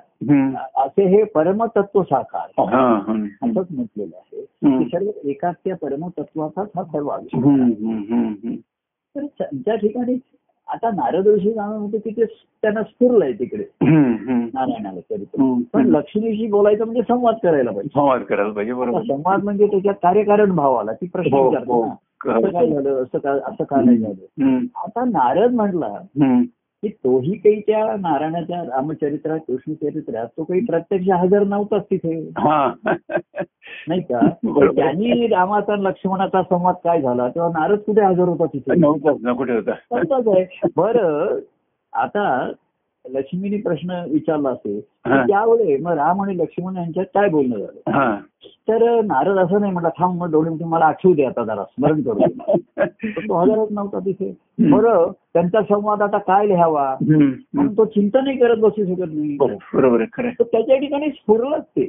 [0.77, 2.65] असे हे परमतत्व साकार.
[2.75, 2.99] हा.
[3.43, 4.45] असंच म्हटलेलं आहे.
[4.85, 7.67] सर्व एकाच त्या परमतत्वाचाच हा सर्व आविष्कार.
[9.17, 10.15] तर त्या ठिकाणी
[10.69, 12.25] आता नारद ऋषी जाणून होते की ते
[12.63, 13.65] त्यांना स्फुरलंय तिकडे.
[13.83, 15.61] नारायणाला चरित्र हम्म.
[15.73, 20.51] पण लक्ष्मीशी बोलायचं म्हणजे संवाद करायला पाहिजे संवाद करायला पाहिजे बरोबर संवाद म्हणजे त्याच्यात कार्यकारण
[20.51, 21.85] भाव आला ती प्रश्न हो, विचारतो हो.
[21.87, 21.93] ना
[22.33, 24.59] असं काय झालं असं काय असं का नाही झालं.
[24.77, 25.89] आता नारद म्हटला.
[26.85, 32.29] की तोही काही त्या नारायणाच्या रामचरित्रात कृष्णचरित्रात तो काही प्रत्यक्ष हजर नव्हताच तिथे.
[32.29, 32.73] हा.
[33.89, 34.29] नाही का?
[34.67, 37.29] त्यांनी रामाचा लक्ष्मणाचा संवाद काय झाला?
[37.29, 38.75] तेव्हा नारद कुठे हजर होता तिथे?
[38.75, 40.61] नव्हताच आहे.
[40.77, 41.39] बरं
[41.93, 42.53] आता
[43.05, 45.23] लक्ष्मीने प्रश्न विचारला असेल हा.
[45.27, 48.17] त्यावेळी मग राम आणि लक्ष्मण यांच्यात काय बोलणं झालं हा
[48.69, 52.01] तर नारद असं नाही म्हटलं थांब मग दोन मिनिटं मला आठवू दे आता जरा स्मरण
[52.03, 52.19] करू
[53.19, 54.33] तो हजरच नव्हता तिथे
[54.71, 56.95] बरं त्यांचा संवाद आता काय लिहावा.
[57.01, 60.05] म्हणून तो चिंतनही करत बसू शकत नाही बरोबर बरोबर
[60.43, 61.87] त्याच्या ठिकाणी स्फुरलंच ते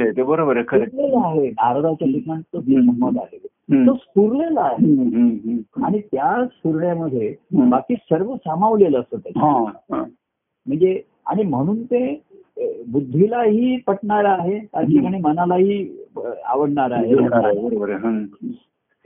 [0.00, 0.64] आहे ते बरोबर आहे.
[0.64, 2.60] स्फुरलेलं नारदाच्या ठिकाणी तो.
[2.60, 3.38] संवाद आहे.
[3.86, 5.56] तो स्फुरलेला आहे.
[5.84, 7.34] आणि त्या स्फुरण्यामध्ये.
[7.52, 10.02] बाकी सर्व सामावलेलं असतं त्याच्यात.
[10.66, 12.20] म्हणजे आणि म्हणून ते
[12.86, 15.86] बुद्धीलाही पटणार आहे त्या ठिकाणी मनालाही
[16.44, 17.12] आवडणार आहे.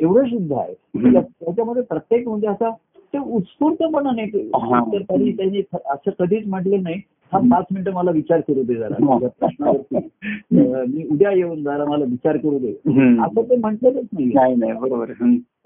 [0.00, 0.74] एवढं शुद्ध आहे
[1.14, 2.70] त्याच्यामध्ये प्रत्येक म्हणजे असा
[3.14, 4.30] ते उत्स्फूर्तपणा नाही.
[4.30, 7.00] तर त्यांनी त्यांनी असं कधीच म्हटलं नाही
[7.32, 8.94] हा पाच मिनिटं मला विचार करू दे जरा.
[9.04, 9.18] हो.
[9.18, 9.96] प्रश्नावरती.
[10.94, 12.70] मी उद्या येऊन जरा मला विचार करू दे.
[13.22, 14.26] असं ते म्हटलेलंच नाही.
[14.34, 15.10] नाही नाही बरोबर.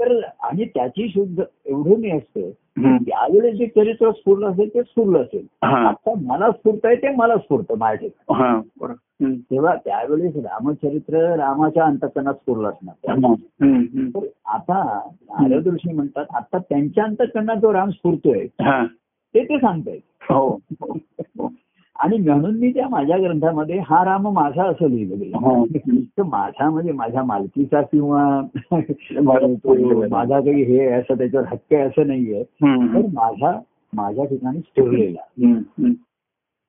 [0.00, 2.40] तर आणि त्याची शुद्ध एवढं मी असतं
[2.78, 2.96] हम्म.
[2.96, 5.46] त्यावेळेस जे चरित्र स्फुरलं असेल ते स्फुरलं असेल.
[5.62, 8.60] आता मला स्फूर्त आहे ते मला स्फूर्त माझ्या.
[9.22, 13.16] तेव्हा त्यावेळेस रामचरित्र रामाच्या अंतकरणात स्फुरलं असणार.
[14.46, 18.46] आता नारद ऋषी म्हणतात आता त्यांच्या अंतकरणात जो राम स्फुरतोय
[19.34, 20.48] ते ते सांगतायत हो
[20.82, 20.98] हो.
[21.38, 21.48] हो.
[21.96, 25.64] आणि म्हणून मी त्या माझ्या ग्रंथामध्ये हा राम माझा असं लिहिलं हो.
[25.64, 28.40] गेलं तर माझा म्हणजे माझ्या मालकीचा किंवा
[29.22, 29.74] माझा तो
[30.44, 32.42] काही हे असं त्याच्यावर हक्क आहे असं नाहीये.
[32.44, 33.60] तर माझा
[33.92, 35.20] माझ्या ठिकाणी स्फुरलेला.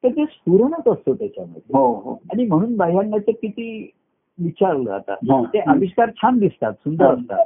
[0.03, 3.91] तर ते स्फुरणच असतो त्याच्यामध्ये हो हो आणि म्हणून बाह्यांगाचं किती
[4.39, 5.15] विचारलं आता.
[5.43, 7.45] ते आविष्कार छान दिसतात सुंदर असतात.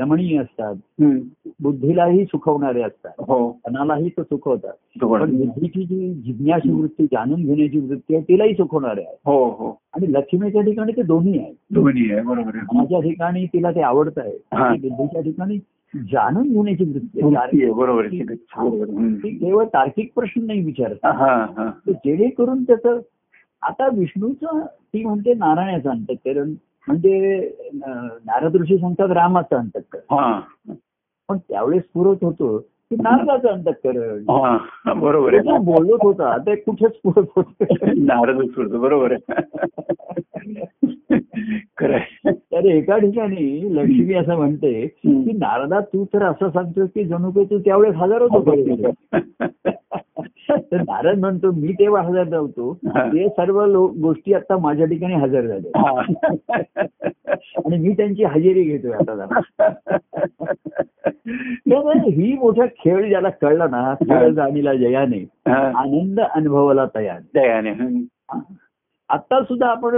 [0.00, 0.74] रमणीय असतात.
[1.60, 3.12] बुद्धीलाही सुखवणारे असतात.
[3.18, 3.48] हो.
[3.48, 4.72] मनालाही तो सुखवतात.
[5.02, 9.70] पण बुद्धीची जी जिज्ञासी वृत्ती जाणून घेण्याची वृत्ती आहे तिलाही सुखवणारे आहे हो हो.
[9.94, 12.64] आणि लक्ष्मीच्या ठिकाणी ते दोन्ही आहे दोन्ही आहे बरोबर आहे.
[12.74, 14.36] मनाच्या ठिकाणी तिला ते आवडत आहे.
[14.76, 15.58] बुद्धीच्या ठिकाणी
[15.94, 20.96] जाणून घेण्याची वृत्ती बरोबर केवळ तार्किक प्रश्न नाही विचारत.
[21.04, 21.70] हा हा.
[21.88, 22.98] जेणेकरून त्याचं
[23.62, 26.54] आता विष्णूचं ती म्हणते नारायणाचं अंतकरण.
[26.88, 27.40] म्हणजे
[27.74, 30.14] नारद ऋषी सांगतात रामाचं अंतकरण.
[30.14, 30.40] हा.
[31.28, 34.22] पण त्यावेळेस पुरत होतो की नारदाचं अंतकरण.
[34.22, 35.58] हा बरोबर आहे.
[35.58, 37.64] बोलत होता ते कुठेच पुरत होत
[37.96, 38.36] नारद
[38.70, 39.32] बरोबर आहे.
[41.78, 41.98] खरं.
[42.30, 44.86] तर एका ठिकाणी लक्ष्मी असं म्हणते.
[44.86, 48.90] की नारदा तू तर असं सांगतो की जणू काही तू त्यावेळेस हजारच होतो.
[50.72, 53.08] तर नारद म्हणतो मी तेव्हा हजर नव्हतो हा.
[53.08, 56.00] ते सर्व लोक गोष्टी आता माझ्या ठिकाणी हजर झाल्या.
[57.66, 59.26] आणि मी त्यांची हजेरी घेतोय आता
[62.08, 65.24] ही मोठा खेळ ज्याला कळला ना खेळ जाणीला जयाने.
[65.46, 68.02] आनंद अनुभवाला तयार दयाने हम्म.
[69.10, 69.94] आता सुद्धा आपण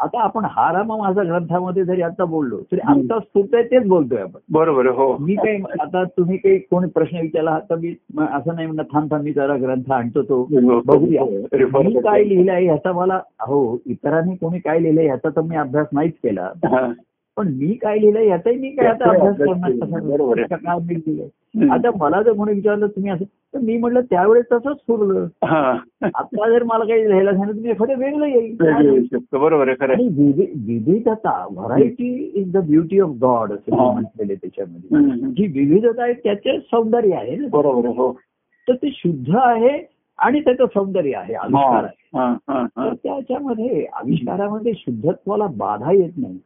[0.00, 4.20] आता आपण हा राम माझा ग्रंथामध्ये जरी आता बोललो तरी आता स्फूर्त आहे तेच बोलतोय
[4.22, 4.40] आपण.
[4.52, 5.16] बरोबर आहे, हो.
[5.20, 9.22] मी काही आता तुम्ही काही कोणी प्रश्न विचारला तर मी असं नाही म्हणणार थांब थांब
[9.22, 10.42] मी जरा ग्रंथ आणतो तो.
[10.86, 11.22] बघूया.
[11.56, 15.86] Refer मी काय लिहिलंय ह्याचा मला हो इतरांनी कोणी काय लिहिलंय ह्याचा तर मी अभ्यास
[15.92, 16.50] नाहीच केला.
[16.64, 16.86] हा.
[17.36, 21.68] पण मी काय लिहिलंय याचाही मी काय आता अभ्यास करणार मी लिहिलंय?
[21.70, 25.26] आता मला जर कोणी विचारलं तुम्ही असं तर मी म्हटलं त्यावेळेस तसंच सुरलं.
[26.02, 29.06] आता जर मला काही लिहायला सांगितलं तुम्ही एखादं वेगळं येईल.
[29.32, 30.08] बरोबर आहे
[30.66, 33.92] विविधता variety is the beauty of God असं.
[33.92, 35.14] म्हटलेले त्याच्यामध्ये.
[35.30, 37.48] जी विविधता आहे त्याचे सौंदर्य आहे ना.
[37.50, 38.12] बरोबर हो.
[38.68, 42.88] तर ते शुद्ध आहे आणि त्याचं सौंदर्य आहे आविष्कार आहे हा, हा, हा.
[42.88, 46.38] तर त्याच्यामध्ये आविष्कारामध्ये शुद्धत्वाला बाधा येत नाही.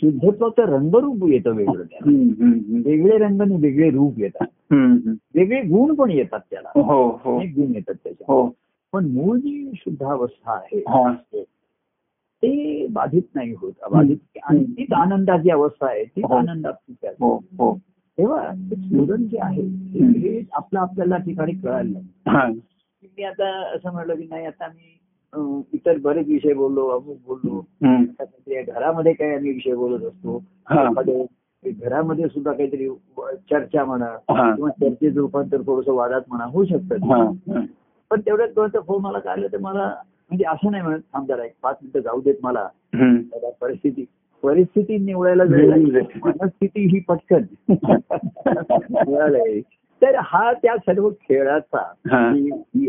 [0.00, 2.10] शुद्धत्वाचं रंगरूप येतं वेगळं त्याला
[2.84, 4.46] वेगळे रंग आणि वेगळे रूप येतात.
[5.34, 8.46] वेगळे गुण पण येतात त्याला हो हो अनेक गुण येतात त्याच्या हो
[8.92, 11.12] पण मूळ जी शुद्धावस्था आहे हा.
[12.42, 16.24] ते बाधित नाही होत अबाधित आणि तीच आनंदाची अवस्था आहे तीच.
[16.24, 16.72] आनंदात
[17.04, 17.14] आहे.
[17.20, 17.74] हो हो
[18.18, 19.62] तेव्हा स्फुरण जे आहे
[19.94, 21.98] ते हे आपलं आपल्याला ठिकाणी कळायला.
[22.30, 22.48] हा.
[23.18, 24.96] मी आता असं म्हटलं की नाही आता मी
[25.74, 27.60] इतर बरेच विषय बोललो अमुक बोललो.
[28.62, 30.42] घरामध्ये काही आम्ही विषय बोलत असतो.
[31.80, 32.88] घरामध्ये सुद्धा काहीतरी
[33.50, 34.16] चर्चा म्हणा.
[34.54, 37.32] किंवा चर्चेचं रूपांतर थोडंसं वादात म्हणा होऊ शकतं.
[38.10, 39.94] पण तेवढ्यात कोणतं फोन मला काय आलं तर मला
[40.30, 42.68] म्हणजे असं नाही म्हणत थांब जरा एक पाच मिनिटं जाऊ देत मला.
[43.60, 44.04] परिस्थिती
[44.42, 45.70] परिस्थिती निवडायला वेळ.
[46.24, 47.42] मनस्थिती ही पटकन.
[49.08, 49.60] मिळालंय.
[50.02, 52.18] तर हा त्या सर्व खेळाचा हा.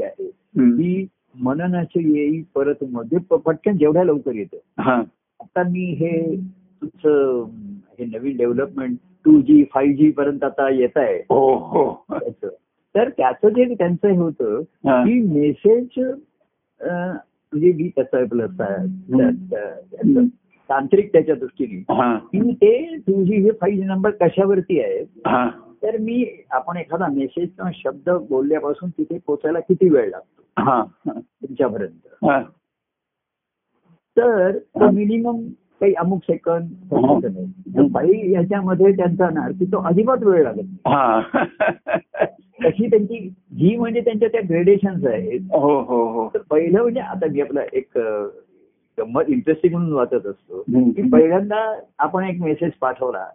[0.03, 0.27] आहे.
[0.59, 1.07] की
[1.39, 5.03] मननाचे येई परत मध्ये पटकन जेवढ्या लवकर येतं हा.
[5.39, 6.35] आता मी हे
[6.81, 7.43] तुमचं
[7.99, 12.03] हे नवीन development two G five G पर्यंत आता येत आहे हो हो.
[12.95, 14.61] तर त्याचं जे त्यांचं हे होतं.
[14.85, 15.87] की मेसेज
[17.53, 18.19] म्हणजे मी त्याचा
[20.69, 21.82] तांत्रिक त्याच्या दृष्टीने.
[22.17, 25.49] की ते जी हे फाईव्ह जी नंबर कशावरती आहे हा.
[25.84, 30.41] तर मी आपण एखादा मेसेज किंवा शब्द बोलल्यापासून तिथे पोचायला किती वेळ लागतो.
[31.17, 32.36] तुमच्यापर्यंत.
[34.17, 34.58] तर
[34.91, 35.47] मिनिमम
[35.82, 41.45] काही अमुक सेकंद बाई याच्यामध्ये त्यांचा ना की तो अजिबात वेळ लागत नाही.
[42.63, 47.25] तशी त्यांची जी म्हणजे त्यांच्या त्या ग्रेडेशन्स आहेत हो हो हो तर पहिलं म्हणजे आता
[47.32, 47.97] मी आपला एक
[48.99, 50.62] गंमत इंटरेस्टिंग म्हणून वाचत असतो.
[50.91, 53.25] की पहिल्यांदा आपण एक मेसेज पाठवला.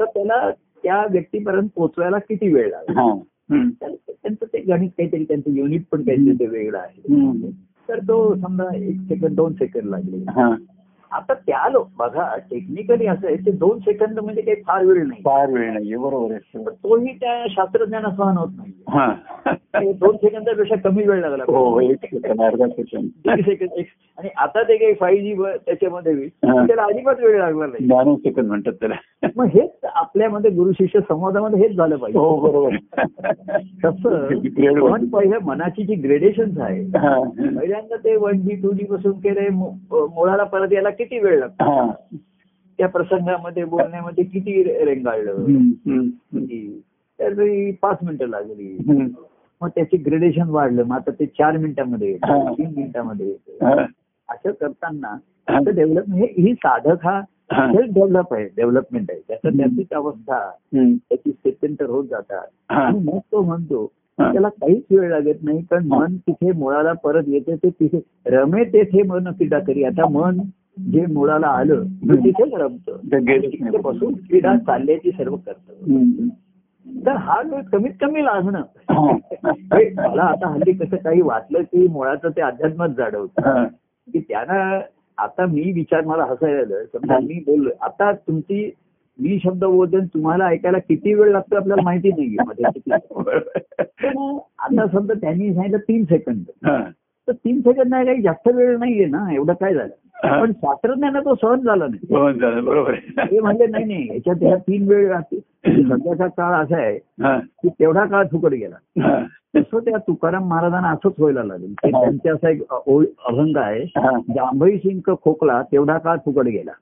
[0.00, 0.50] तर त्याला
[0.82, 3.14] त्या व्यक्तीपर्यंत पोहोचवायला किती वेळ लागला
[3.52, 7.02] त्यांचं ते गणित काहीतरी त्यांचं युनिट पण काहीतरी ते वेगळं आहे.
[7.88, 10.54] तर तो समजा एक सेकंद दोन सेकंद लागले हा.
[11.12, 15.20] आता त्या लोक बघा टेक्निकली असं आहे ते दोन सेकंद म्हणजे काही फार वेळ नाही.
[15.24, 16.64] फार वेळ नाहीये बरोबर आहे.
[16.64, 18.72] तोही त्या शास्त्रज्ञाना सहन होत नाही.
[18.88, 19.12] हा.
[19.74, 21.44] दोन सेकंदापेक्षा कमी वेळ लागला.
[21.48, 23.86] हो सेकंद एक
[24.18, 26.66] आणि आता ते काही फाईव्ह जी त्याच्यामध्ये हा.
[26.66, 27.86] त्याला अजिबात वेळ लागला नाही.
[27.86, 28.94] नॅनो सेकंद म्हणतात त्याला.
[29.36, 32.18] मग हेच आपल्यामध्ये गुरु शिष्य संवादामध्ये हेच झालं पाहिजे.
[32.18, 32.76] हो बरोबर.
[33.84, 34.26] तसं
[34.58, 34.92] Grade one.
[34.92, 37.18] पण पहिलं मनाची जी ग्रेडेशन आहे हा.
[37.58, 41.92] पहिल्यांदा ते वन जी टू जी पासून केले मुळाला परत यायला किती वेळ लागतो.
[42.78, 45.46] त्या प्रसंगामध्ये बोलण्यामध्ये किती रेंगाळलं?
[47.18, 47.32] तर
[47.82, 48.76] पाच मिनिटं लागली.
[49.60, 52.52] मग त्याचे ग्रेडेशन वाढलं मग आता ते चार मिनिटामध्ये येतं.
[52.52, 53.84] तीन मिनिटामध्ये येतं.
[54.28, 55.16] असं करताना.
[55.70, 57.20] डेव्हलपमेंट हे ही साधक हा.
[57.52, 59.56] सेल्फ डेव्हलप आहे डेव्हलपमेंट आहे त्याचं.
[59.56, 60.50] त्याचीच अवस्था.
[60.74, 62.46] त्याची स्थित्यंतर होत जातात.
[62.68, 63.86] आणि मग तो म्हणतो.
[64.18, 69.02] त्याला काहीच वेळ लागत नाही कारण मन तिथे मुळाला परत येते ते तिथे रमे तेथे
[69.02, 70.38] मन क्रीडा करी आता मन
[70.92, 73.38] जे मुळाला आलं तिथेच रमतं नाही.
[73.38, 76.28] तिथे बसून क्रीडा चालल्याची सर्व करतं.
[77.06, 79.12] तर हा वेळ कमीत कमी लागणं हा.
[80.08, 83.64] मला आता हल्ली कसं काही वाटलं की मुळाचं ते अध्यात्मच जाणवतं.
[84.12, 84.80] की त्यांना
[85.18, 88.70] आता मी विचार मला हसायला आलं समजा मी बोललोय आता तुमची
[89.18, 92.36] मी शब्द बोलते तुम्हाला ऐकायला किती वेळ लागतो आपल्याला माहिती नाहीये.
[93.14, 96.42] पण आता समजा त्यांनी सांगितलं तीन सेकंद.
[97.28, 100.40] तर तीन सेकंद नाही काही जास्त वेळ नाहीये ना एवढं काय झालं.
[100.40, 102.94] पण शास्त्रज्ञांना तो सहन झाला नाही हो, झालं, बरोबर.
[103.18, 106.98] ते म्हणजे नाही नाही याच्यात ह्या तीन वेळ सध्याचा काळ असा आहे.
[107.38, 108.76] की तेवढा काळ फुकट गेला.
[109.56, 111.90] तसं त्या तुकाराम महाराजांना असंच व्हायला लागेल की.
[111.90, 112.62] त्यांचा असा एक
[113.26, 113.84] अभंग आहे.
[114.28, 116.72] जांभई सिंक खोकला तेवढा काळ फुकट गेला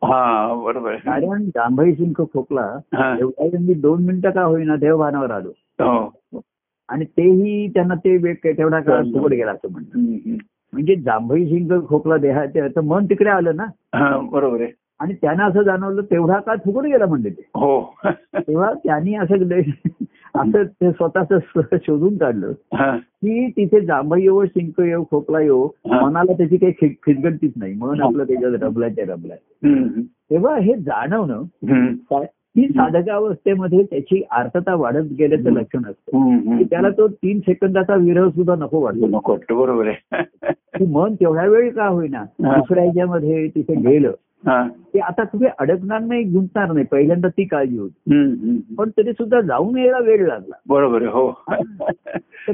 [0.64, 0.94] बरोबर.
[0.94, 3.16] कारण जांभई सिंक खोकला हा.
[3.20, 5.48] एवढा मी दोन मिनिटं का होईना देवभानावर आलो
[5.82, 6.40] हो.
[6.88, 9.99] आणि तेही त्यांना ते वेग तेवढा काळ फुकट गेला असं म्हणतात.
[10.72, 13.64] म्हणजे जांभई सिंक खोकला देहात तर मन तिकडे आलं ना?
[14.31, 14.72] बरोबर आहे.
[15.01, 17.42] आणि त्यांना असं जाणवलं तेवढा काळ फुकट गेला म्हणजे ते.
[17.55, 17.94] हो.
[18.35, 19.35] तेव्हा त्यांनी असं
[20.35, 22.53] असं ते स्वतःच शोधून काढलं.
[22.96, 25.68] की तिथे जांभई येऊ शिंक येऊ खोकला येऊ.
[25.85, 27.75] मनाला त्याची काही खि- खिटगणतीच नाही.
[27.75, 29.38] मन आपलं त्याच्यात रबलाय ते रबलाय.
[30.31, 31.42] तेव्हा हे जाणवणं
[32.57, 36.38] ही साधकावस्थेमध्ये त्याची आर्थता वाढत गेल्याचं लक्षण असतं.
[36.59, 39.07] की त्याला तो तीन सेकंदाचा विरह सुद्धा नको वाटतो.
[39.07, 40.85] नको वाटतं, बरोबर आहे.
[40.87, 42.25] मन तेवढ्या वेळ का होईना.
[42.40, 44.12] दुसऱ्या ह्याच्यामध्ये तिथे गेलं.
[44.95, 48.11] ते आता तुम्ही अडकणार नाही गुंतणार नाही पहिल्यांदा ती काळजी होती.
[48.79, 50.55] पण तरी सुद्धा जाऊन यायला वेळ लागला.
[50.69, 51.45] बरोबर हो.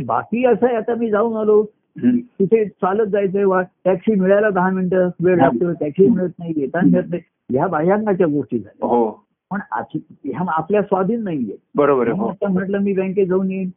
[0.06, 1.64] बाकी असं आहे आता मी जाऊन आलो.
[2.04, 7.04] तिथे चालत जायचंय वा टॅक्सी मिळायला दहा मिनिटं वेळ लागतो टॅक्सी मिळत नाही येता मिळत
[7.10, 7.22] नाही.
[7.50, 8.86] ह्या बाह्यांगाच्या गोष्टी झाल्या.
[8.86, 9.24] हो.
[9.52, 13.70] पण आपल्या स्वाधीन नाहीये बरोबर आहे हो म्हटलं मी बँकेत जाऊन येईन.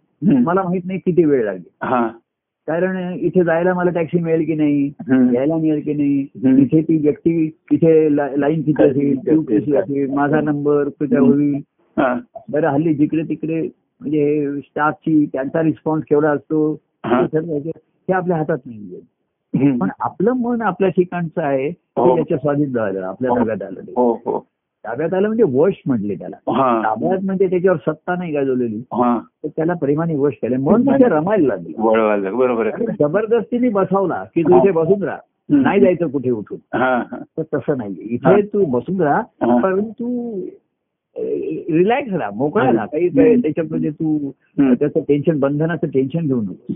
[0.44, 2.08] मला माहीत नाही किती वेळ लागेल हा
[2.68, 4.92] कारण इथे जायला मला टॅक्सी मिळेल की नाही.
[5.36, 6.62] यायला मिळेल की नाही.
[6.62, 11.56] इथे ती व्यक्ती इथे ला- लाईन किती असेल क्यू किती असेल माझा नंबर कुठे होईल
[11.98, 12.20] हा.
[12.50, 16.74] बरं हल्ली जिकडे तिकडे म्हणजे स्टाफची त्यांचा रिस्पॉन्स केवढा असतो
[17.06, 17.20] हा.
[17.34, 19.00] हे हे आपल्या हातात नाहीये.
[19.78, 22.10] पण आपलं मन आपल्या ठिकाणचं आहे हो.
[22.10, 23.38] ते त्याच्या स्वाधीन झालं आपल्या हो.
[23.38, 23.82] ताब्यात आलं.
[23.96, 24.46] हो हो
[24.88, 26.52] ताब्यात आलं म्हणजे वश म्हटले त्याला.
[26.52, 26.82] हा.
[26.84, 29.19] ताब्यात म्हणजे त्याच्यावर सत्ता नाही गाजवलेली हा.
[29.43, 30.58] तर त्याला प्रेमाने वश केलं.
[30.58, 31.82] मन तिथे रमायला लागलं.
[32.38, 32.69] बरोबर
[33.00, 35.17] जबरदस्तीने बसवला की तू इथे बसून राहा.
[35.50, 36.58] नाही जायचं कुठे उठून.
[37.38, 38.38] तर तसं नाहीये हा.
[38.38, 39.21] इथे तू बसून राहा.
[39.62, 40.39] परंतु
[41.74, 42.32] रिलॅक्स राहा.
[42.32, 42.86] मोकळा राहा.
[42.86, 43.10] काही.
[43.41, 44.32] त्याच्यामध्ये तू.
[44.60, 46.74] त्याचं टेन्शन बंधनाचं टेन्शन घेऊ नको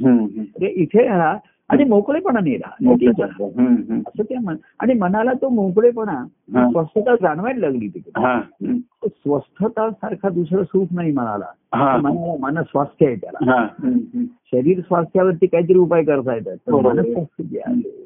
[0.65, 1.37] इथे राहा.
[1.69, 3.03] आणि मोकळेपणाने राहा.
[3.43, 3.99] हम्म, हम्म.
[3.99, 6.25] असं त्या आणि मनाला तो मोकळेपणा.
[6.71, 8.33] स्वस्थता जाणवायला लागली तिथे हा.
[8.33, 8.77] हम्म.
[9.07, 11.45] स्वस्थता सारखा दुसरं सुख नाही मनाला.
[11.75, 11.97] हा.
[11.97, 13.51] मनाला मन स्वास्थ्य आहे त्याला.
[13.51, 13.67] हा.
[14.51, 16.69] शरीर स्वास्थ्यावरती काहीतरी उपाय करता येतात.
[16.69, 18.05] मनस्वास्थ्य जे आहे,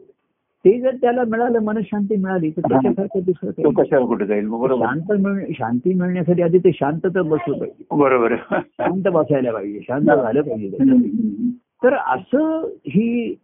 [0.65, 4.47] ते जर त्याला मिळालं मनशांती मिळाली तर त्याच्यासारखं दुसरं कशाला कुठे जाईल?
[4.49, 7.83] शांत मिळ त्यासाठी मिळण्यासाठी आधी ते शांतता बसलं पाहिजे.
[7.91, 8.35] बरोबर.
[8.51, 9.79] शांत बसायला पाहिजे.
[9.83, 10.77] शांत झालं पाहिजे.
[11.83, 13.35] तर असं ही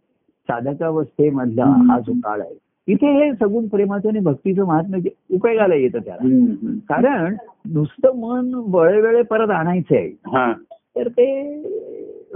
[0.50, 2.54] साधकावस्थेमधला हा जो काळ आहे
[2.88, 6.28] इथे हे सगुण प्रेमाचं आणि भक्तीचं महात्म्य जे उपयोगाला येतं त्याला.
[6.88, 7.34] कारण
[7.72, 10.52] नुसतं मन वेळेवेळे परत आणायचं आहे हा
[10.96, 11.26] तर ते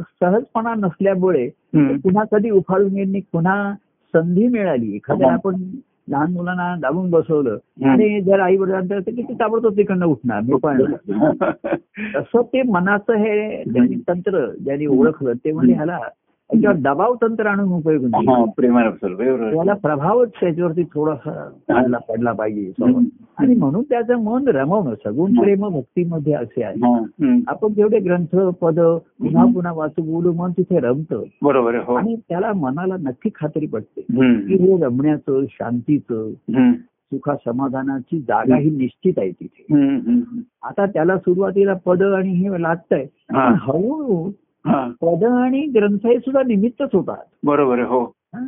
[0.00, 1.48] सहजपणा नसल्यामुळे.
[1.76, 3.72] पुन्हा कधी उफाळून येईल नाही पुन्हा
[4.14, 5.34] संधी मिळाली एखाद्या हा.
[5.34, 5.54] आपण
[6.08, 7.56] लहान मुलांना दाबून बसवलं.
[7.84, 10.84] आणि जर आई वडिलांचं तर किती ताबडतोब तिकडनं उठणार मी पण
[12.14, 15.98] तसं ते मनाचं हे ज्यांनी तंत्र ज्यांनी ओळखलं ते म्हणजे ह्याला
[16.52, 18.26] याच्यावर दबाव तंत्र आणून उपयोग नाही.
[19.54, 22.72] त्याला प्रभावच त्याच्यावरती थोडासा पडला पाहिजे.
[23.38, 26.74] आणि म्हणून त्याचं मन रमवणं सगुण प्रेम भक्तीमध्ये असे आहे.
[27.46, 32.52] आपण जेवढे ग्रंथ पद पुन्हा पुन्हा वाचू बोलू मन तिथे रमतं बरोबर हो आणि त्याला
[32.52, 34.54] मनाला नक्की खात्री पडते की.
[34.54, 36.30] हे रमण्याचं शांतीचं.
[37.12, 39.74] सुखा समाधानाची जागा ही निश्चित आहे तिथे.
[40.62, 44.30] आता त्याला सुरुवातीला पद आणि हे लागतंय हळूहळू
[45.02, 47.24] पद आणि ग्रंथ हे सुद्धा निमित्तच होतात.
[47.44, 48.04] बरोबर हो.
[48.34, 48.46] हा,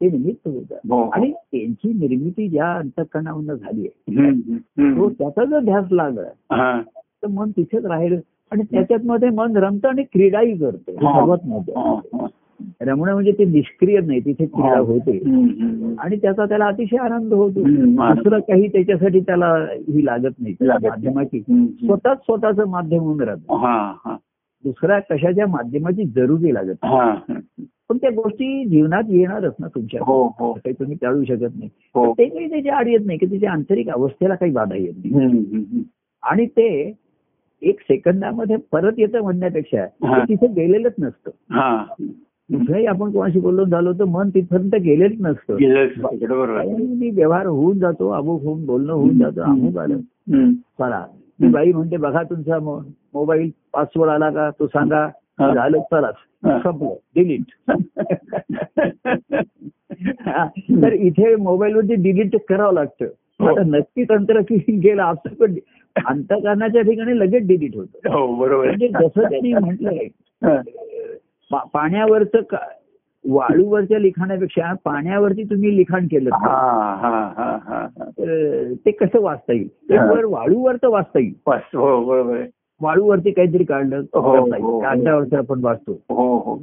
[0.00, 4.58] ते निमित्त होतात हो आणि त्यांची निर्मिती ज्या अंतकरणावरून झाली आहे.
[5.00, 6.80] तो त्याचा जर ध्यास लागला हा.
[7.22, 8.20] तर मन तिथेच राहील.
[8.52, 10.92] आणि त्याच्यात मध्ये मन रमतं आणि क्रीडाही करतं.
[10.92, 11.06] हे.
[11.06, 11.20] हा.
[11.20, 12.26] सर्वात हा, महत्वाचं हा.
[12.80, 15.18] रमणं म्हणजे ते निष्क्रिय नाही तिथे क्रीडा होते.
[15.98, 17.60] आणि त्याचा त्याला अतिशय आनंद होतो.
[18.14, 19.52] दुसरं काही त्याच्यासाठी त्याला
[19.88, 20.54] ही लागत नाही.
[20.62, 21.40] माध्यमाची.
[21.84, 23.56] स्वतःच स्वतःचं माध्यम होऊन राहतं.
[23.56, 24.16] हा हा.
[24.66, 26.94] दुसऱ्या कशाच्या माध्यमाची जरुरी लागत नाही.
[26.96, 27.14] हा.
[27.88, 30.00] पण त्या गोष्टी जीवनात येणारच ना तुमच्या.
[30.02, 30.52] हो हो.
[30.52, 31.68] काही तुम्ही टाळू शकत नाही.
[31.94, 32.12] हो.
[32.12, 35.26] ते काही त्याच्या आड येत नाही की त्याच्या आंतरिक अवस्थेला काही बाधा येत नाही.
[36.22, 36.92] आणि ते
[37.62, 39.86] एक सेकंदामध्ये परत येतं म्हणण्यापेक्षा.
[39.86, 41.30] ते तिथे गेलेलंच नसतं.
[41.50, 41.84] हा.
[42.58, 45.56] कुठल्याही आपण कोणाशी बोललो झालो तर मन तिथपर्यंत गेलेच नसतं.
[46.56, 49.96] काही व्यवहार होऊन जातो अमुक होऊन बोलणं होऊन जातं अमुक आलं.
[50.52, 51.06] चला.
[51.50, 52.80] बाई म्हणते बघा तुमचा मो-
[53.16, 55.04] मोबाईल पासवर्ड आला का तो सांगा
[55.40, 55.52] हा.
[55.54, 55.84] झालं हा.
[55.90, 56.10] चला
[56.58, 57.52] संपलं डिलीट
[60.82, 63.04] तर इथे मोबाईलवरती डिलीट करावं लागतं
[63.40, 63.46] हो.
[63.46, 65.54] आता नक्की तंत्र की गेलं असं पण
[66.06, 68.88] अंतकरणाच्या ठिकाणी लगेच डिलीट होतं हो बरोबर म्हणजे.
[68.88, 70.06] जसं त्यांनी म्हटलंय
[70.42, 71.58] हा.
[71.72, 72.56] पाण्यावरचं
[73.24, 76.50] वाळूवरच्या लिखाणापेक्षा पाण्यावरती तुम्ही लिखाण केलं हा
[77.02, 78.04] हा हा हा हा.
[78.08, 80.10] तर ते कसं वाचता येईल ते हा.
[80.10, 81.34] वर वाळूवर तर वाचता येईल
[82.80, 84.20] वाळूवरती काहीतरी काढलं हो.
[84.20, 84.80] हो, हो.
[84.80, 85.92] कागदावरती आपण वाचतो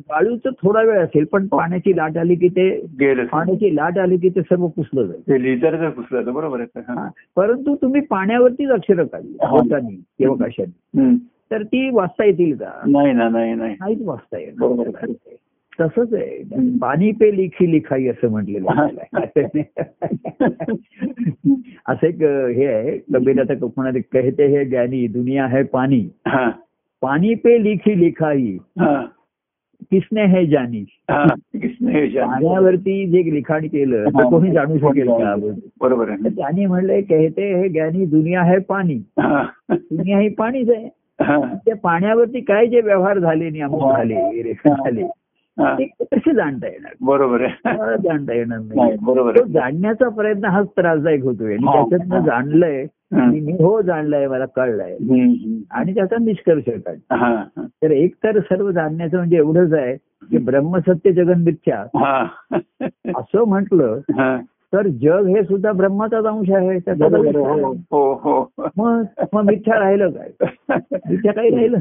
[0.09, 2.69] वाळूचं थोडा वेळ असेल पण पाण्याची लाट आली की ते
[3.25, 7.09] पाण्याची लाट आली की ते सर्व पुसलं जाईल पुसलं बरोबर आहे.
[7.35, 9.49] परंतु तुम्ही पाण्यावरतीच अक्षरं काढली हा.
[9.49, 11.15] बोटांनी किंवा कशाने.
[11.51, 14.55] तर ती वाचता येतील का नाही ना नाही नाही नाहीच वाचता येईल.
[15.81, 16.55] तसंच आहे.
[16.55, 16.77] हम्म.
[16.77, 18.67] पाणी पे लिखी लिखाई असं म्हटलेलं.
[21.87, 22.23] असं एक
[22.55, 22.97] हे आहे.
[22.97, 26.09] कबीर कोणाला कहते हे ज्ञानी दुनिया है पाणी
[27.01, 28.57] पाणी पे लिखी लिखाई.
[29.91, 30.85] किसने है जानी?
[31.09, 34.29] पाण्यावरती जे लिखाण केलं तर.
[34.29, 35.35] कोणी जाणू शकेल का?
[35.81, 36.29] बरोबर आहे.
[36.29, 39.01] त्यांनी म्हणलंय कहते हे ज्ञानी दुनिया है पाणी.
[39.69, 40.89] दुनिया ही पाणीच आहे.
[41.65, 43.77] त्या पाण्यावरती काय जे व्यवहार झाले नियम.
[43.77, 45.09] झाले झाले
[45.59, 47.45] कसे जाणता येणार बरोबर
[47.95, 51.73] जाणता येणार नाही बरोबर जाणण्याचा प्रयत्न हाच त्रासदायक होतोय आणि हा.
[51.73, 53.21] त्याच्यातनं जाणलंय हा.
[53.21, 54.95] आणि मी हो जाणलंय मला कळलंय.
[55.71, 56.95] आणि त्याचा निष्कर्ष काढ.
[57.83, 59.95] तर एक तर सर्व जाणण्याचं म्हणजे एवढंच आहे
[60.31, 62.25] की ब्रह्मसत्य जगन मिथ्या हा.
[63.15, 63.99] असं म्हटलं.
[64.73, 66.69] तर जग हे सुद्धा ब्रह्माचाच अंश आहे.
[66.69, 67.61] आहे.
[67.91, 70.29] हो हो मग मिथ्या राहिलं काय?
[71.09, 71.77] मिथ्या काही राहिलं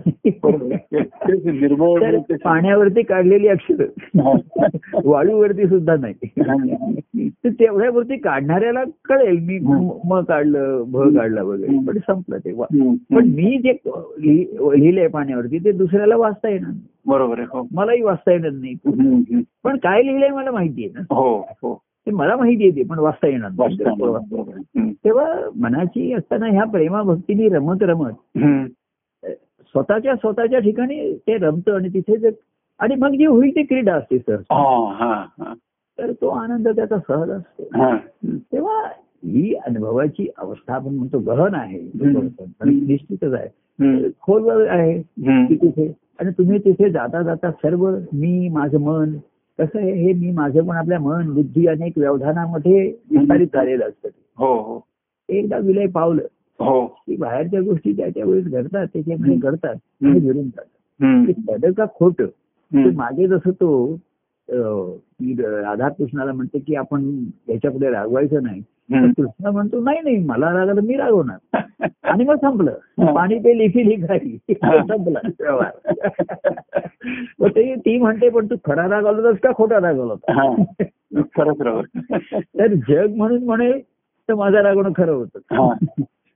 [1.53, 3.85] निर्मळ पाण्यावरती काढलेली अक्षर.
[3.99, 4.39] हा.
[5.05, 6.15] वाळूवरती सुद्धा नाही.
[7.45, 9.59] तर तेवढ्यावरती काढणाऱ्याला कळेल मी
[10.05, 12.77] म काढलं भ काढलं वगैरे पण संपलं ते पण.
[13.15, 16.73] मी जे लिहि- लिहिलंय पाण्यावरती ते दुसऱ्याला वाचता येणार.
[17.07, 17.67] बरोबर आहे हो.
[17.75, 18.75] मलाही वाचता येणार नाही.
[19.65, 21.15] पण काय लिहिलंय मला माहिती आहे ना.
[21.15, 21.83] हो हो.
[22.07, 23.51] ते मला माहिती आहे ते पण वाचता येणार.
[25.05, 28.13] तेव्हा मनाची असताना ह्या प्रेमाभक्तीने रमत रमत.
[29.61, 32.31] स्वतःच्या स्वतःच्या ठिकाणी ते रमतं आणि तिथे
[32.79, 34.35] आणि मग जी होईल ती क्रीडा असते सर.
[34.35, 35.55] हा, हा, हा.
[35.99, 37.63] तर तो आनंद त्याचा सहज असतो.
[37.63, 37.97] हा.
[38.27, 38.89] तेव्हा
[39.25, 41.81] ही अनुभवाची अवस्था आपण म्हणतो गहन आहे.
[42.65, 43.49] निश्चितच आहे.
[44.21, 45.03] खोलवर आहे.
[45.47, 49.11] तिथे आणि तुम्ही तिथे जाता जाता सर्व मी माझं मन
[49.59, 54.55] कसं आहे हे मी माझं पण आपल्या मन बुद्धी अनेक व्यवधानामध्ये विस्तारित झालेलं असतं हो
[54.55, 54.87] हो.
[55.29, 56.23] एकदा विलय पावलं
[56.59, 56.87] हो.
[56.87, 60.21] की बाहेरच्या गोष्टी त्याच्या वेळेस घडतात त्याच्यामध्ये घडतात आणि.
[60.21, 61.73] घडून जातात.
[61.77, 62.27] का खोटं.
[62.95, 63.99] मागे जसं तो
[65.63, 68.63] राधाकृष्णाला म्हणते की आपण याच्यापुढे रागवायचं नाही.
[68.91, 71.89] कृष्ण म्हणतो नाही नाही मला रागाला मी रागवणार.
[72.03, 72.73] आणि मग संपलं.
[73.15, 75.19] पाणी ते लिखी लिखाई संपला.
[75.41, 75.93] व्यवहार
[77.41, 80.33] मग ते ती म्हणते पण तू खरा रागवला होतास का खोटा रागवला होता?
[80.33, 80.55] हा.
[81.37, 81.87] खरंच
[82.59, 83.81] तर जग म्हणून म्हणेल
[84.29, 85.13] तर माझा रागवणं खरं.
[85.13, 85.75] होतं.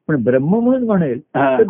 [0.08, 1.20] पण ब्रह्म म्हणून म्हणेल.
[1.20, 1.62] तर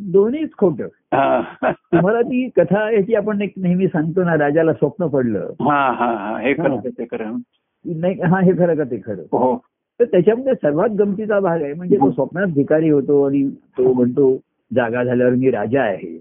[0.00, 0.86] दोन्हीच खोटं.
[1.14, 1.40] हा.
[1.72, 5.46] तुम्हाला ती कथा याची आपण एक नेहमी सांगतो ना राजाला स्वप्न पडलं.
[5.60, 7.36] हा खरं ते खरं.
[7.84, 9.22] की नाही हा हे खरं का ते खरं?
[9.32, 9.54] हो.
[10.00, 14.38] तर त्याच्यामध्ये सर्वात गमतीचा भाग आहे म्हणजे तो स्वप्नात भिकारी होतो आणि तो म्हणतो
[14.74, 16.18] जागा झाल्यावर मी राजा आहे.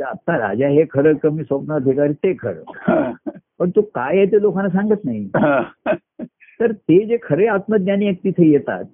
[0.00, 2.62] तर आता राजा हे खरं का मी स्वप्नात भिकारी ते खरं.
[3.58, 5.28] पण तो काय आहे ते लोकांना सांगत नाही.
[6.60, 8.84] तर ते जे खरे आत्मज्ञानी आहेत तिथे येतात.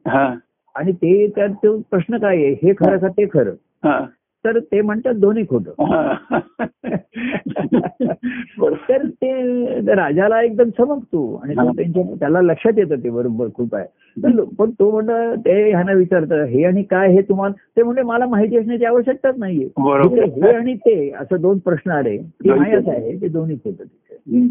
[0.75, 3.53] आणि ते त्यात तो प्रश्न काय आहे हे खरं का ते खरं.
[4.45, 5.73] तर ते म्हणतात दोन्ही खोटं.
[8.89, 11.73] तर ते राजाला एकदम चमकतो आणि तो.
[11.73, 13.87] त्यांच्या त्याला लक्षात येतं ते बरोबर खूप आहे
[14.17, 18.27] तर पण तो म्हणतं ते ह्यांना विचारतं हे आणि काय हे तुम्हाला ते म्हणजे मला
[18.27, 20.25] माहिती असण्याची आवश्यकताच नाहीये बरोबर.
[20.27, 23.85] तिथे हे आणि ते असं दोन प्रश्न आले की दोन्ही मायाच आहे ते दोन्हीच होतं
[23.85, 24.49] तिथे.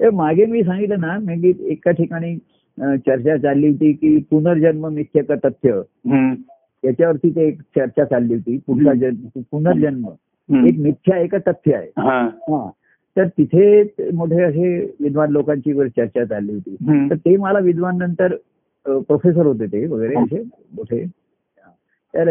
[0.00, 2.36] ते मागे मी सांगितलं ना म्हणजे एका ठिकाणी
[2.78, 5.80] चर्चा चालली होती की पुनर्जन्म मिथ्य का तथ्य
[6.76, 6.88] हम्म.
[6.88, 10.08] याच्यावरती ते एक चर्चा चालली होती पुढचा जन्म पुनर्जन्म.
[10.66, 12.20] एक मिथ्या आहे का तथ्य आहे हा.
[12.48, 12.68] हा
[13.16, 16.76] तर तिथे मोठे असे विद्वान लोकांची चर्चा चालली होती.
[17.10, 18.34] तर ते मला विद्वान नंतर
[18.86, 21.04] प्रोफेसर होते ते वगैरे असे मोठे
[22.14, 22.28] तर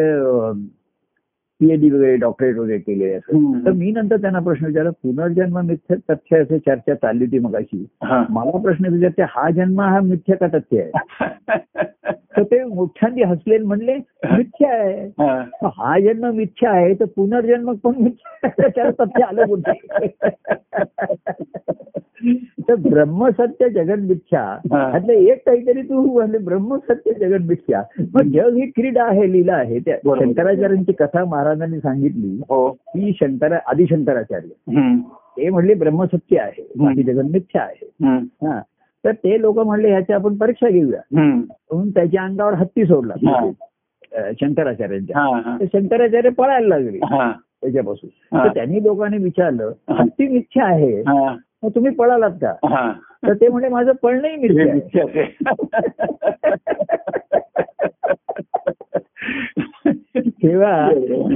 [1.61, 3.65] पीएचडी वगैरे डॉक्टरेट वगैरे केले असं.
[3.65, 8.23] तर मी नंतर त्यांना प्रश्न विचारला पुनर्जन्म मिथ्य तथ्य असे चर्चा चालली होती मगाशी हा.
[8.29, 10.91] मला प्रश्न विचारते हा जन्म हा मिथ्य का तथ्य आहे
[12.37, 13.97] तर ते मोठ्यांनी हसले म्हणले
[14.31, 15.05] मिथ्य आहे.
[15.05, 15.43] हा.
[15.77, 20.07] हा जन्म मिथ्या आहे तर पुनर्जन्म पण मिथ्या तथ्य आलं कुठे
[22.69, 24.41] तर ब्रह्मसत्य जगन मिथ्या.
[24.41, 24.91] हा.
[24.91, 27.83] त्यातलं एक काहीतरी तू म्हणजे ब्रह्मसत्य जगन मिथ्या.
[28.13, 29.79] मग जग ही क्रीडा आहे लीला आहे.
[29.79, 29.97] त्या.
[30.19, 32.41] शंकराचार्यांची कथा महाराजांनी सांगितली.
[32.49, 32.71] हो.
[32.71, 34.49] की शंकरा आदिशंकराचार्य.
[35.37, 36.71] ते म्हणले ब्रह्मसत्य आहे.
[36.77, 37.89] बाकी जगन मिथ्या आहे.
[38.17, 38.61] हा.
[39.05, 41.01] तर ते लोक म्हणले ह्याची आपण परीक्षा घेऊया.
[41.11, 43.13] म्हणून त्याच्या अंगावर हत्ती सोडला
[44.41, 47.31] शंकराचार्यांच्या शंकराचार्य पळायला लागले हा.
[47.31, 48.09] त्याच्यापासून.
[48.09, 49.71] तर त्यांनी लोकांनी विचारलं.
[49.89, 51.35] हत्ती मिथ्या आहे हा.
[51.63, 52.91] मग तुम्ही पळालात का.
[53.27, 54.95] तर ते म्हणजे माझं पळणंही मिथ्या.
[60.27, 60.89] तेव्हा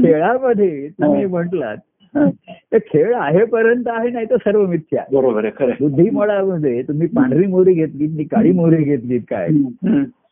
[0.03, 1.77] खेळामध्ये तुम्ही म्हटलात
[2.73, 5.15] तर खेळ आहेपर्यंत आहे नाही तर सर्व मिथ्या आहे.
[5.15, 5.87] बरोबर आहे खरं आहे.
[5.87, 9.47] बुद्धिमळामध्ये तुम्ही पांढरी मोहरी घेतलीत मी काळी मोहरी घेतलीत काय.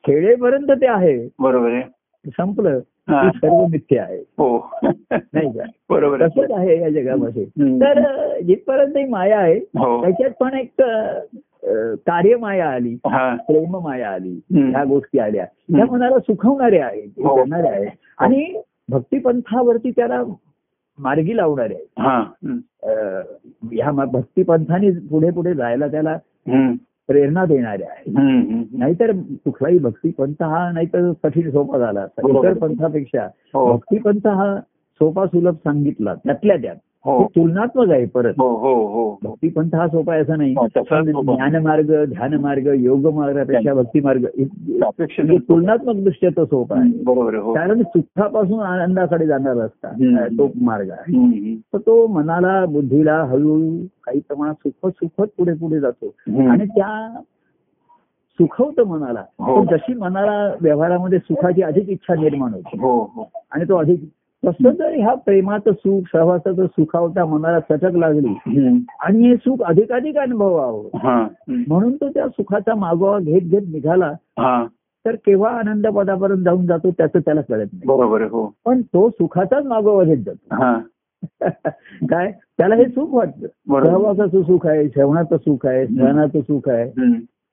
[0.08, 1.30] खेळेपर्यंत ते आहे.
[1.40, 1.82] बरोबर आहे.
[2.26, 4.18] संपलं सर्व मिथ्या आहे.
[4.18, 4.70] हो.
[5.14, 5.64] नाही का?
[5.90, 6.30] बरोबर आहे.
[6.30, 7.46] तसंच आहे या जगामध्ये.
[7.82, 8.02] तर
[8.42, 10.02] जिथपर्यंत ही माया आहे हो.
[10.04, 14.40] त्याच्यात पण एक अं, कार्यमाया आली प्रेम माया आली.
[14.54, 15.46] ह्या गोष्टी आल्या.
[15.46, 17.36] त्या मनाला सुखवणाऱ्या आहेत हो.
[17.36, 17.88] करणाऱ्या आहेत.
[18.18, 20.24] आणि भक्तिपंथावरती त्याला
[21.00, 22.18] मार्गी लावणारे आहेत हा
[23.72, 26.18] ह्या भक्तिपंथाने पुढे पुढे जायला त्याला.
[27.10, 28.14] प्रेरणा देणाऱ्या आहेत.
[28.78, 29.12] नाहीतर
[29.46, 32.06] कुठलाही भक्तिपंथ हा नाहीतर कठीण सोपा झाला.
[32.30, 33.72] इतर पंथापेक्षा हो.
[33.74, 34.56] भक्तिपंथ हा
[35.02, 36.76] सोपा सुलभ सांगितला त्यातल्या त्यात
[37.36, 38.34] तुलनात्मक आहे परत.
[38.38, 39.18] हो हो हो.
[39.24, 40.54] भक्तिपंथ हा सोपा आहे असं नाही.
[40.54, 41.34] हो, तसाच पण सोपा.
[41.34, 44.44] ज्ञानमार्ग ध्यानमार्ग योग मार्गापेक्षा भक्तिमार्ग इ-
[44.82, 47.04] अपेक्षा म्हणजे तुलनात्मक दृष्ट्या तो सोपा आहे.
[47.38, 47.54] हो.
[47.54, 49.88] कारण सुखापासून आनंदाकडे जाणार असता.
[50.38, 51.14] तो मार्ग आहे.
[51.74, 56.14] तर तो मनाला बुद्धीला हळूहळू काही प्रमाणात सुखत सुखत पुढे पुढे जातो.
[56.52, 57.20] आणि त्या
[58.40, 59.24] सुखवतं मनाला.
[59.40, 59.64] हो.
[59.64, 62.78] जशी मनाला व्यवहारामध्ये सुखाची अधिक इच्छा निर्माण होते.
[62.82, 63.30] हो हो.
[63.52, 64.04] आणि तो अधिक
[64.46, 68.40] तसं जर ह्या प्रेमाचं सुख सहवासाचं सुखावता मनाला चटक लागली.
[69.00, 70.98] आणि हे सुख अधिकाधिक अनुभवावं.
[70.98, 71.28] हा.
[71.48, 74.12] म्हणून तो त्या सुखाचा मागोवा घेत घेत निघाला.
[74.40, 74.66] हा.
[75.06, 77.82] तर केव्हा आनंद पदापर्यंत जाऊन जातो त्याचं त्याला कळत नाही.
[77.86, 78.54] बरोबर हो.
[78.66, 80.56] पण तो सुखाचाच मागोवा घेत जातो.
[80.56, 80.80] हा.
[82.10, 82.32] काय?
[82.58, 83.48] त्याला हे सुख वाटतं.
[83.84, 86.92] सहवासाचं सुख आहे श्रवणाचं सुख आहे स्मरणाचं सुख आहे.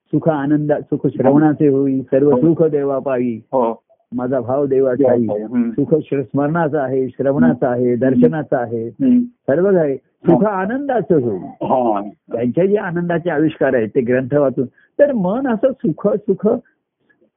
[0.07, 2.37] सुख आनंद सुख श्रवणाचे होई सर्व हो.
[2.37, 3.35] सुख देवा पायी.
[3.35, 3.84] हो.
[4.15, 5.43] माझा भाव देवाचा आहे.
[5.43, 5.69] हम्म.
[5.71, 8.89] सुख स्मरणाचं आहे श्रवणाचं आहे दर्शनाचं आहे.
[9.23, 9.95] सर्वच आहे.
[9.95, 11.39] सुख आनंदाचं होईल.
[11.39, 12.01] हा.
[12.33, 14.65] त्यांचे जे आनंदाचे आविष्कार आहेत ते ग्रंथ वाचून.
[14.99, 16.47] तर मन असं सुख सुख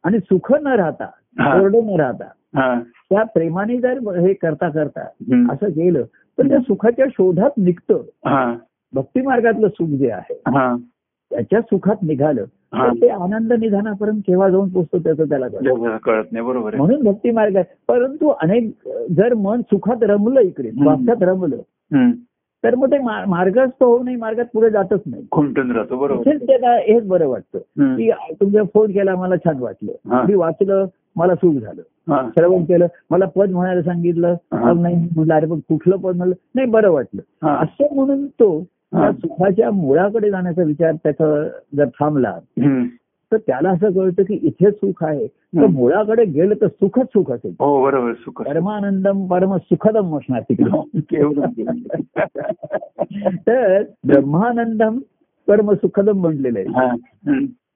[0.05, 1.07] आणि सुख न राहता
[1.39, 1.61] हा.
[1.61, 2.25] कोरडं न राहता
[2.57, 2.81] हा.
[3.11, 5.01] त्या प्रेमाने जर हे करता करता.
[5.53, 6.03] असं केलं
[6.39, 7.95] तर त्या सुखाच्या शोधात निघतं.
[8.27, 8.57] हा.
[8.93, 10.77] भक्ती मार्गातलं सुख जे आहे हा.
[11.31, 12.41] त्याच्या सुखात निघालं.
[12.41, 12.47] हा.
[12.73, 16.23] ते आनंद निधानापर्यंत केव्हा जाऊन पोचतो त्याचं त्याला कळतं.
[16.33, 18.71] नाही बरोबर म्हणून भक्ती मार्ग आहे परंतु अनेक
[19.17, 20.71] जर मन सुखात रमलं इकडे.
[20.73, 22.11] स्वास्थ्यात रमलं.
[22.65, 27.07] तर मग ते मार्गस्थ होऊ नये मार्गात पुढे जातच नाही खुंटून राहतो बरोबर त्याला हेच
[27.09, 27.59] बरं वाटतं.
[27.97, 28.11] की
[28.41, 29.93] तुमचा फोन केला मला छान वाटलं.
[30.27, 31.83] मी वाचलं मला सुख झालं.
[32.37, 36.91] श्रवण केलं मला पद म्हणायला सांगितलं नाही म्हणलं अरे पण कुठलं पद म्हणलं नाही बरं
[36.93, 37.23] वाटलं.
[37.47, 38.59] असं म्हणून तो
[38.95, 42.39] सुखाच्या मुळाकडे जाण्याचा विचार त्याचा जर थांबला.
[43.33, 45.27] तर त्याला असं कळतं की इथे सुख आहे.
[45.27, 45.67] तर.
[45.67, 47.55] मुळाकडे गेलं तर सुखच सुख असेल.
[47.61, 51.01] हो बरोबर सुख परमानंदम परम सुखदम असणार तिकडे.
[51.01, 51.41] केवढं
[53.47, 54.99] तर ब्रह्मानंदम
[55.49, 56.69] परम सुखदम म्हटलेलं आहे.
[56.69, 56.95] हा.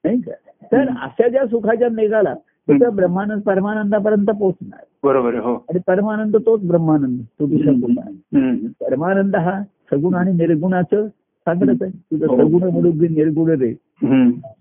[0.03, 0.31] नाही का?
[0.71, 2.33] तर अशा ज्या सुखाच्या निघाला
[2.67, 8.15] तर त्या ब्रह्मानंद परमानंदापर्यंत पोहोचणार बरोबर आहे हो आणि परमानंद तोच ब्रह्मानंद तो दुसरा नाही.
[8.35, 8.67] हम्म.
[8.81, 9.61] परमानंद हा
[9.91, 12.37] सगुण आणि निर्गुणाचं सांगतच आहे तुझं हो.
[12.37, 13.73] सगुण मुलुगी निर्गुण रे.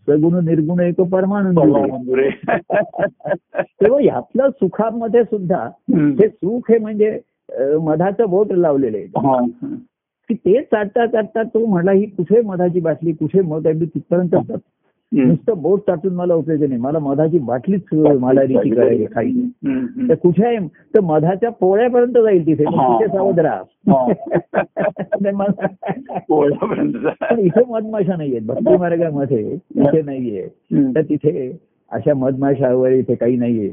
[0.07, 2.31] सगुण निर्गुण एक परमानंद आहे.
[3.63, 5.65] तेव्हा ह्यातलं सुखामध्ये सुद्धा.
[5.93, 7.19] हे सुख हे म्हणजे
[7.79, 9.39] मधाचं बोट लावलेलं आहे हा.
[10.31, 14.35] की ते चाटता चाटता तो म्हणला ही कुठे मधाची बाटली कुठे मध आहे मी तिथपर्यंत.
[15.13, 16.81] नुसतं बोट चाटून मला उपयोग नाही.
[16.81, 19.41] मला मधाची बाटलीच मला रीती करायची खायची.
[19.41, 20.09] हम्म.
[20.09, 22.65] तर कुठे आहे तर मधाच्या पोळ्यापर्यंत जाईल तिथे.
[23.09, 23.63] सावध राहा.
[27.39, 30.49] इथे मधमाशा नाहीयेत भक्ती मार्गामध्ये इथे नाहीये.
[30.95, 31.59] तर तिथे
[31.93, 33.71] अशा मधमाशावर इथे काही नाहीये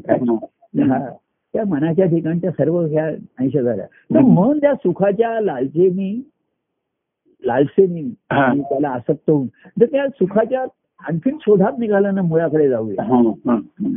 [1.54, 3.86] त्या मनाच्या ठिकाणच्या सर्व ह्या ऐंशी झाल्या.
[3.86, 6.30] तर मन त्या सुखाच्या लालचेनी
[7.46, 10.66] लालसेनी त्याला आसक्त होऊन तर त्या सुखाच्या
[11.02, 13.96] आणखीन शोधात निघाला ना मुळाकडे जाऊया हम्म, हम्म.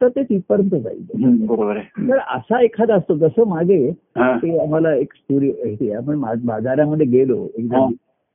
[0.00, 3.78] तर ते तिथपर्यंत जाईल बरोबर आहे तर असा एखादा असतो जसं मागे
[4.16, 4.36] हा.
[4.36, 7.88] ते आम्हाला एक स्टोरी हे आपण बाजारामध्ये गेलो एकदा हा.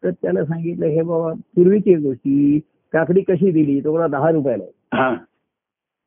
[0.04, 2.60] तर त्याला सांगितलं हे बाबा पूर्वीची गोष्टी
[2.94, 5.14] काकडी कशी दिली तो मला दहा रुपयाला हा.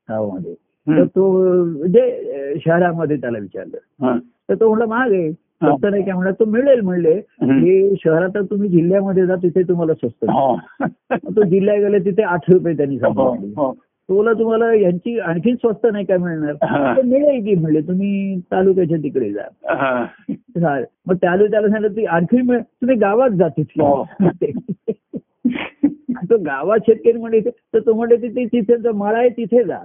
[0.08, 0.54] गावामध्ये.
[0.86, 4.18] तर तो म्हणजे शहरामध्ये त्याला विचारलं हा.
[4.48, 5.34] तर तो म्हणला महाग आहे हा.
[5.64, 7.12] स्वस्त नाही काय म्हणला तो मिळेल म्हणले.
[7.42, 10.24] हे शहरात तुम्ही जिल्ह्यामध्ये जा तिथे तुम्हाला स्वस्त.
[10.24, 10.56] हो.
[11.12, 13.72] तो जिल्ह्यात गेले तिथे आठ रुपये त्यांनी हो, सांगितले हो.
[14.08, 16.54] तो बोला तुम्हाला यांची आणखीन स्वस्त नाही काय मिळणार.
[16.96, 19.42] तर मिळेल की म्हणले तुम्ही तालुक्याच्या तिकडे जा.
[21.06, 23.48] मग त्याला सांगितलं ती आणखी मिळेल तुम्ही गावात जा.
[23.48, 24.02] तिथे
[26.30, 29.78] तो गावात शेतकरी म्हणजे तर तो म्हणले तिथे तिथे मळा आहे तिथे जा.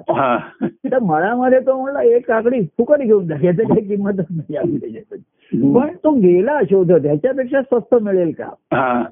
[0.62, 5.00] त्या मळामध्ये तो म्हणला एक काकडी फुकट घेऊन जा याचं काही किंमतच नाही
[5.54, 9.04] पण तो गेला शोधत ह्याच्यापेक्षा स्वस्त मिळेल का.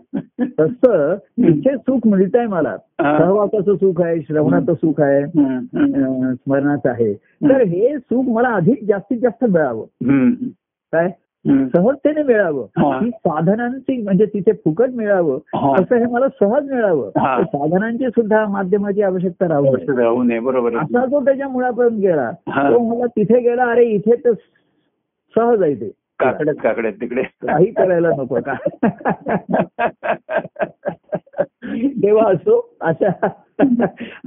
[0.60, 1.16] तसं
[1.46, 2.76] इथे सुख मिळत आहे मला.
[3.02, 9.46] सहवासाचं सुख आहे श्रवणाचं सुख आहे स्मरणाचं आहे तर हे सुख मला अधिक जास्तीत जास्त
[9.46, 9.86] मिळावं.
[10.94, 11.10] काय.
[11.46, 13.00] सहजतेने मिळावं हा.
[13.10, 15.38] साधनांची म्हणजे तिथे फुकट मिळावं.
[15.74, 17.10] असं हे मला सहज मिळावं
[17.44, 19.72] साधनांची सुद्धा माध्यमाची आवश्यकता राहू नये.
[19.72, 20.76] व्यवस्थित राहू नये बरोबर.
[20.78, 22.32] असा जो त्याच्या मुळापर्यंत गेला.
[22.48, 24.32] तो मला तिथे गेला अरे इथे तर
[25.36, 28.54] सहज आहे ते काकड्यात काकड्यात तिकडे काही करायला नको का
[32.02, 33.28] तेव्हा असो असा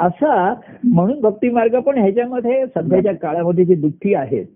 [0.00, 4.46] असा म्हणून भक्ती मार्ग पण ह्याच्यामध्ये सध्याच्या काळामध्ये जे दुःखी आहेत.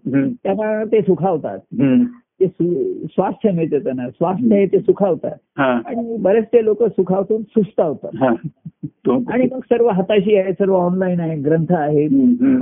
[0.44, 1.58] त्यांना ते सुखावतात.
[2.40, 2.46] ते
[3.06, 5.70] स्वास्थ्य मिळते त्यांना स्वास्थ्य आहे ते सुखावतात हा.
[5.86, 8.28] आणि बरेचसे लोक सुखावतून सुस्तावतात हा.
[9.32, 12.10] आणि मग सर्व हाताशी आहे सर्व ऑनलाईन आहे ग्रंथ आहेत.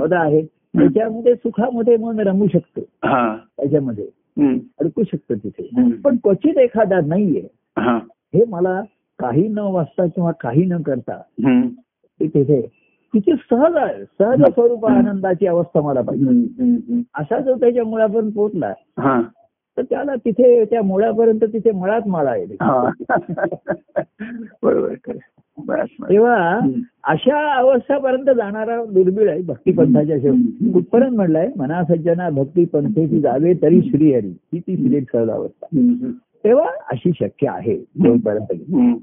[0.01, 0.43] पद आहेत
[0.77, 3.35] त्याच्यामध्ये सुखामध्ये मन रमू शकतं हा.
[3.57, 4.05] त्याच्यामध्ये.
[4.79, 5.91] अडकू शकतं तिथे.
[5.95, 7.99] पण क्वचित एखादा नाहीये हा.
[8.35, 8.81] हे मला
[9.19, 11.21] काही न वाचता किंवा काही न करता
[12.19, 12.61] तिथे
[13.13, 17.01] तिथे सहज आहे सहज स्वरूप आनंदाची अवस्था मला पाहिजे.
[17.15, 19.21] असा जो त्याच्या मुळापर्यंत पोहोचला हा.
[19.77, 22.45] तर त्याला तिथे त्या मुळापर्यंत तिथे मळात माळा आहे.
[24.63, 24.93] बरोबर.
[26.09, 26.59] तेव्हा.
[27.03, 33.81] अशा अवस्थापर्यंत जाणारा दुर्मिळ आहे भक्तिपंथाच्या शेवटी कुठपर्यंत म्हणलाय मना सज्जना भक्ती पंथेची जावे तरी
[33.81, 35.65] श्रीहरी ही ती श्री सहज अवस्था.
[36.43, 37.77] तेव्हा अशी शक्य आहे.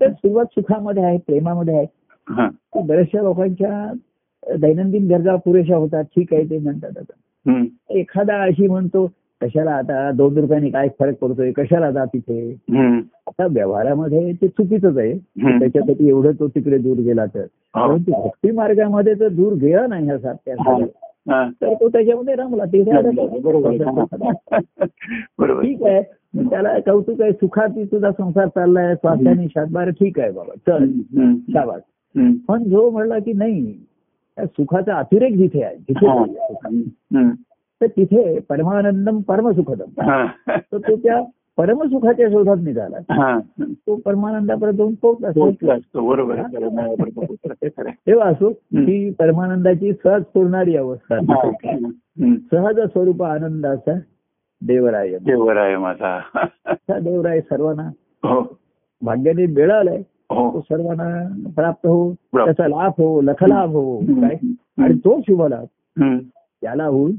[0.00, 1.86] तर सुरुवात सुखामध्ये आहे प्रेमामध्ये आहे
[2.28, 2.48] हा.
[2.86, 3.92] बऱ्याचशा लोकांच्या
[4.60, 7.12] दैनंदिन गरजा पुरेशा होतात ठीक आहे ते म्हणतात आता.
[7.90, 9.10] एखादा अशी म्हणतो
[9.43, 11.53] कशाला आता दोन रुपयांनी काय फरक पडतोय?
[11.53, 12.57] कशाला जा तिथे.
[13.26, 15.18] आता व्यवहारामध्ये ते चुकीचंच आहे.
[15.59, 17.45] त्याच्यासाठी एवढं तो तिकडे दूर गेला तर.
[17.74, 20.34] परंतु भक्ती मार्गामध्ये तर दूर गेला नाही हा सात.
[21.30, 21.49] हा.
[21.62, 22.64] तर तो त्याच्यामध्ये रमला.
[22.64, 23.11] तिथे आता
[25.62, 26.03] ठीक आहे.
[26.51, 27.32] त्याला कौतुक आहे.
[27.32, 28.95] सुखाती तुझा संसार चाललाय.
[28.95, 30.55] स्वास्थ्याने शातबार ठीक आहे बाबा.
[30.55, 30.90] चल.
[31.55, 31.80] शाबास.
[32.49, 33.78] पण जो म्हणला की नाही
[34.40, 36.07] सुखाचा अतिरेक जिथे आहे जिथे.
[37.83, 40.03] तर तिथे परमानंदम परमसुखदम.
[40.49, 41.22] तर तो त्या
[41.57, 42.97] परमसुखाच्या शोधात निघाला.
[43.11, 43.39] हा.
[43.61, 45.80] तो परमानंदापर्यंत जाऊन पोहोचला.
[48.07, 48.49] तेव्हा असो.
[48.72, 51.18] ही परमानंदाची सहज पूर्णारी अवस्था.
[52.51, 53.93] सहज स्वरूप आनंदाचा
[54.66, 55.09] देवराय.
[55.09, 56.20] देवर आहे माझा.
[56.66, 57.89] असा देवराय सर्वांना
[58.24, 58.59] हो.
[59.03, 60.03] भाग्याने मिळालाय.
[60.03, 62.12] तो हो सर्वांना प्राप्त हो.
[62.12, 63.22] त्याचा लाभ हो.
[63.22, 63.99] लखलाभ हो.
[64.01, 64.35] काय?
[64.78, 65.64] आणि तो शुभलाभ
[66.03, 66.18] हम्म.
[66.62, 67.12] त्याला होऊन.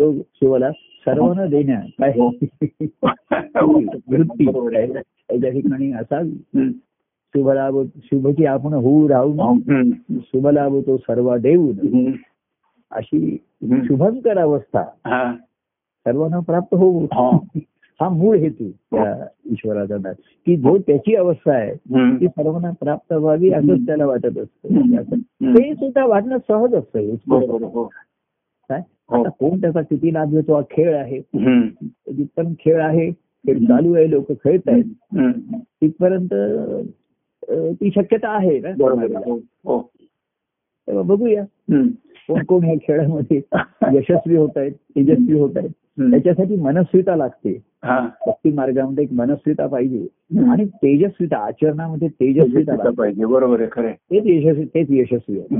[0.00, 2.28] तो शिवलाभ सर्वांना देण्या काय हो.
[4.08, 4.44] वृत्ती.
[4.46, 6.70] त्याच्या ठिकाणी असा हम्म.
[7.34, 9.90] शुभलाभ शुभची आपण होऊ राहून हम्म.
[10.20, 12.12] शुभलाभ तो सर्व देऊन.
[12.90, 13.36] अशी.
[13.64, 15.34] शुभंकर अवस्था हा.
[16.04, 17.38] सर्वांना प्राप्त होऊ हा.
[18.00, 20.16] हा मूळ हेतू त्या ईश्वराचा दास.
[20.46, 21.74] की जो त्याची अवस्था आहे.
[22.20, 24.68] ती सर्वांना प्राप्त व्हावी असंच त्याला वाटत असतं.
[25.42, 27.00] ते सुद्धा वाटणं सहज असतं
[28.70, 29.20] काय हो.
[29.20, 31.18] आता कोण त्याचा किती लाभ घेतो हा खेळ आहे.
[32.12, 33.10] जिथपर्यंत खेळ आहे
[33.46, 34.84] खेळ चालू आहे लोक खेळत आहेत.
[35.80, 36.34] तिथपर्यंत
[37.80, 38.68] ती शक्यता आहे ना.
[39.26, 39.36] हो.
[39.64, 41.44] हो बघूया.
[42.28, 43.40] कोण कोण या खेळामध्ये
[43.92, 45.70] यशस्वी होत आहेत तेजस्वी होत आहेत.
[46.00, 47.62] त्याच्यासाठी मनस्विता लागते.
[47.84, 48.08] हा.
[48.26, 50.06] भक्ती मार्गामध्ये एक मनस्विता पाहिजे.
[50.50, 53.24] आणि तेजस्विता आचरणामध्ये तेजस्विता पाहिजे.
[53.24, 55.56] बरोबर आहे खरं तेच यशस्वी तेच यशस्वी आहे.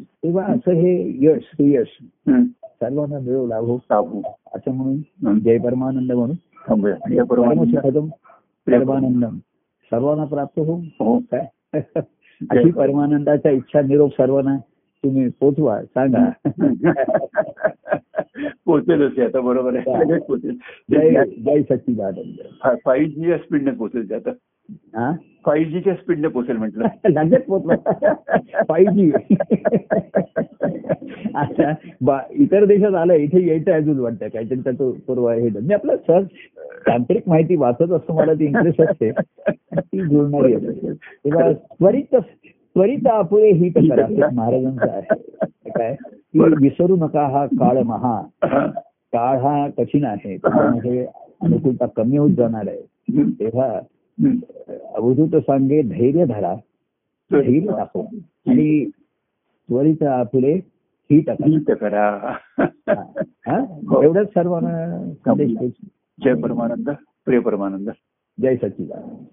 [0.00, 2.44] तेव्हा असं हे यश सुयश हम्म.
[2.64, 4.20] सर्वांना मिळो लाभो टाकू.
[4.54, 4.96] असं म्हणून.
[5.38, 6.36] जय परमानंद म्हणून.
[7.24, 8.06] परमानंद-
[8.78, 9.36] परमानंदम.
[9.84, 11.18] सर्वांना प्राप्त हो हो.
[11.18, 11.46] काय?
[12.50, 14.56] अशी परमानंदाच्या इच्छा निरोप सर्वांना.
[15.04, 16.30] तुम्ही पोचवा सांगा.
[18.66, 20.18] पोचेलच ते आता बरोबर आहे.
[20.18, 20.56] पोचेल.
[20.90, 22.76] जय सच्चिदानंद.
[22.84, 24.30] फाईव्ह जीच्या स्पीडने पोचेल ते आता?
[24.70, 25.12] हा?
[25.46, 26.86] फाईव्ह जीच्या स्पीडने पोचेल म्हटलं.
[27.24, 27.74] लगेच पोचवा.
[28.62, 29.10] पाहिजे
[31.34, 34.28] आता बा- इतर देशात आलं इथे यायचं अजून वाटतं.
[34.28, 36.26] काहीतरी त्याचं पूर्व हे मी आपलं सहज
[36.66, 39.12] तांत्रिक माहिती वाचत असतो मला ती इंटरेस्ट असते.
[39.76, 42.16] ती जुळणारी असते तेव्हा त्वरित
[42.74, 44.30] त्वरित आपुळे हित करा.
[44.34, 45.14] महाराजांचं आहे.
[45.70, 45.96] काय?
[46.34, 48.22] विसरू नका हा काळ महा.
[48.44, 48.66] हा.
[49.12, 50.36] काळ हा कठीण आहे.
[50.36, 51.06] त्याच्यामध्ये
[51.42, 52.82] अनुकूलता कमी होत जाणार आहे.
[53.40, 53.80] तेव्हा.
[54.94, 56.54] अवधूत सांगे धैर्य धरा.
[57.32, 58.16] धैर्य दाखवा.
[58.46, 58.90] आणि
[59.68, 60.54] त्वरित आपुले
[61.10, 62.34] ही टाका हीच करा.
[63.20, 63.80] हा?
[64.02, 65.72] एवढंच सर्वांना संदेश.
[66.24, 66.90] जय परमानंद.
[67.24, 67.90] प्रिय परमानंद.
[68.42, 69.24] जय सच्चिदानंद.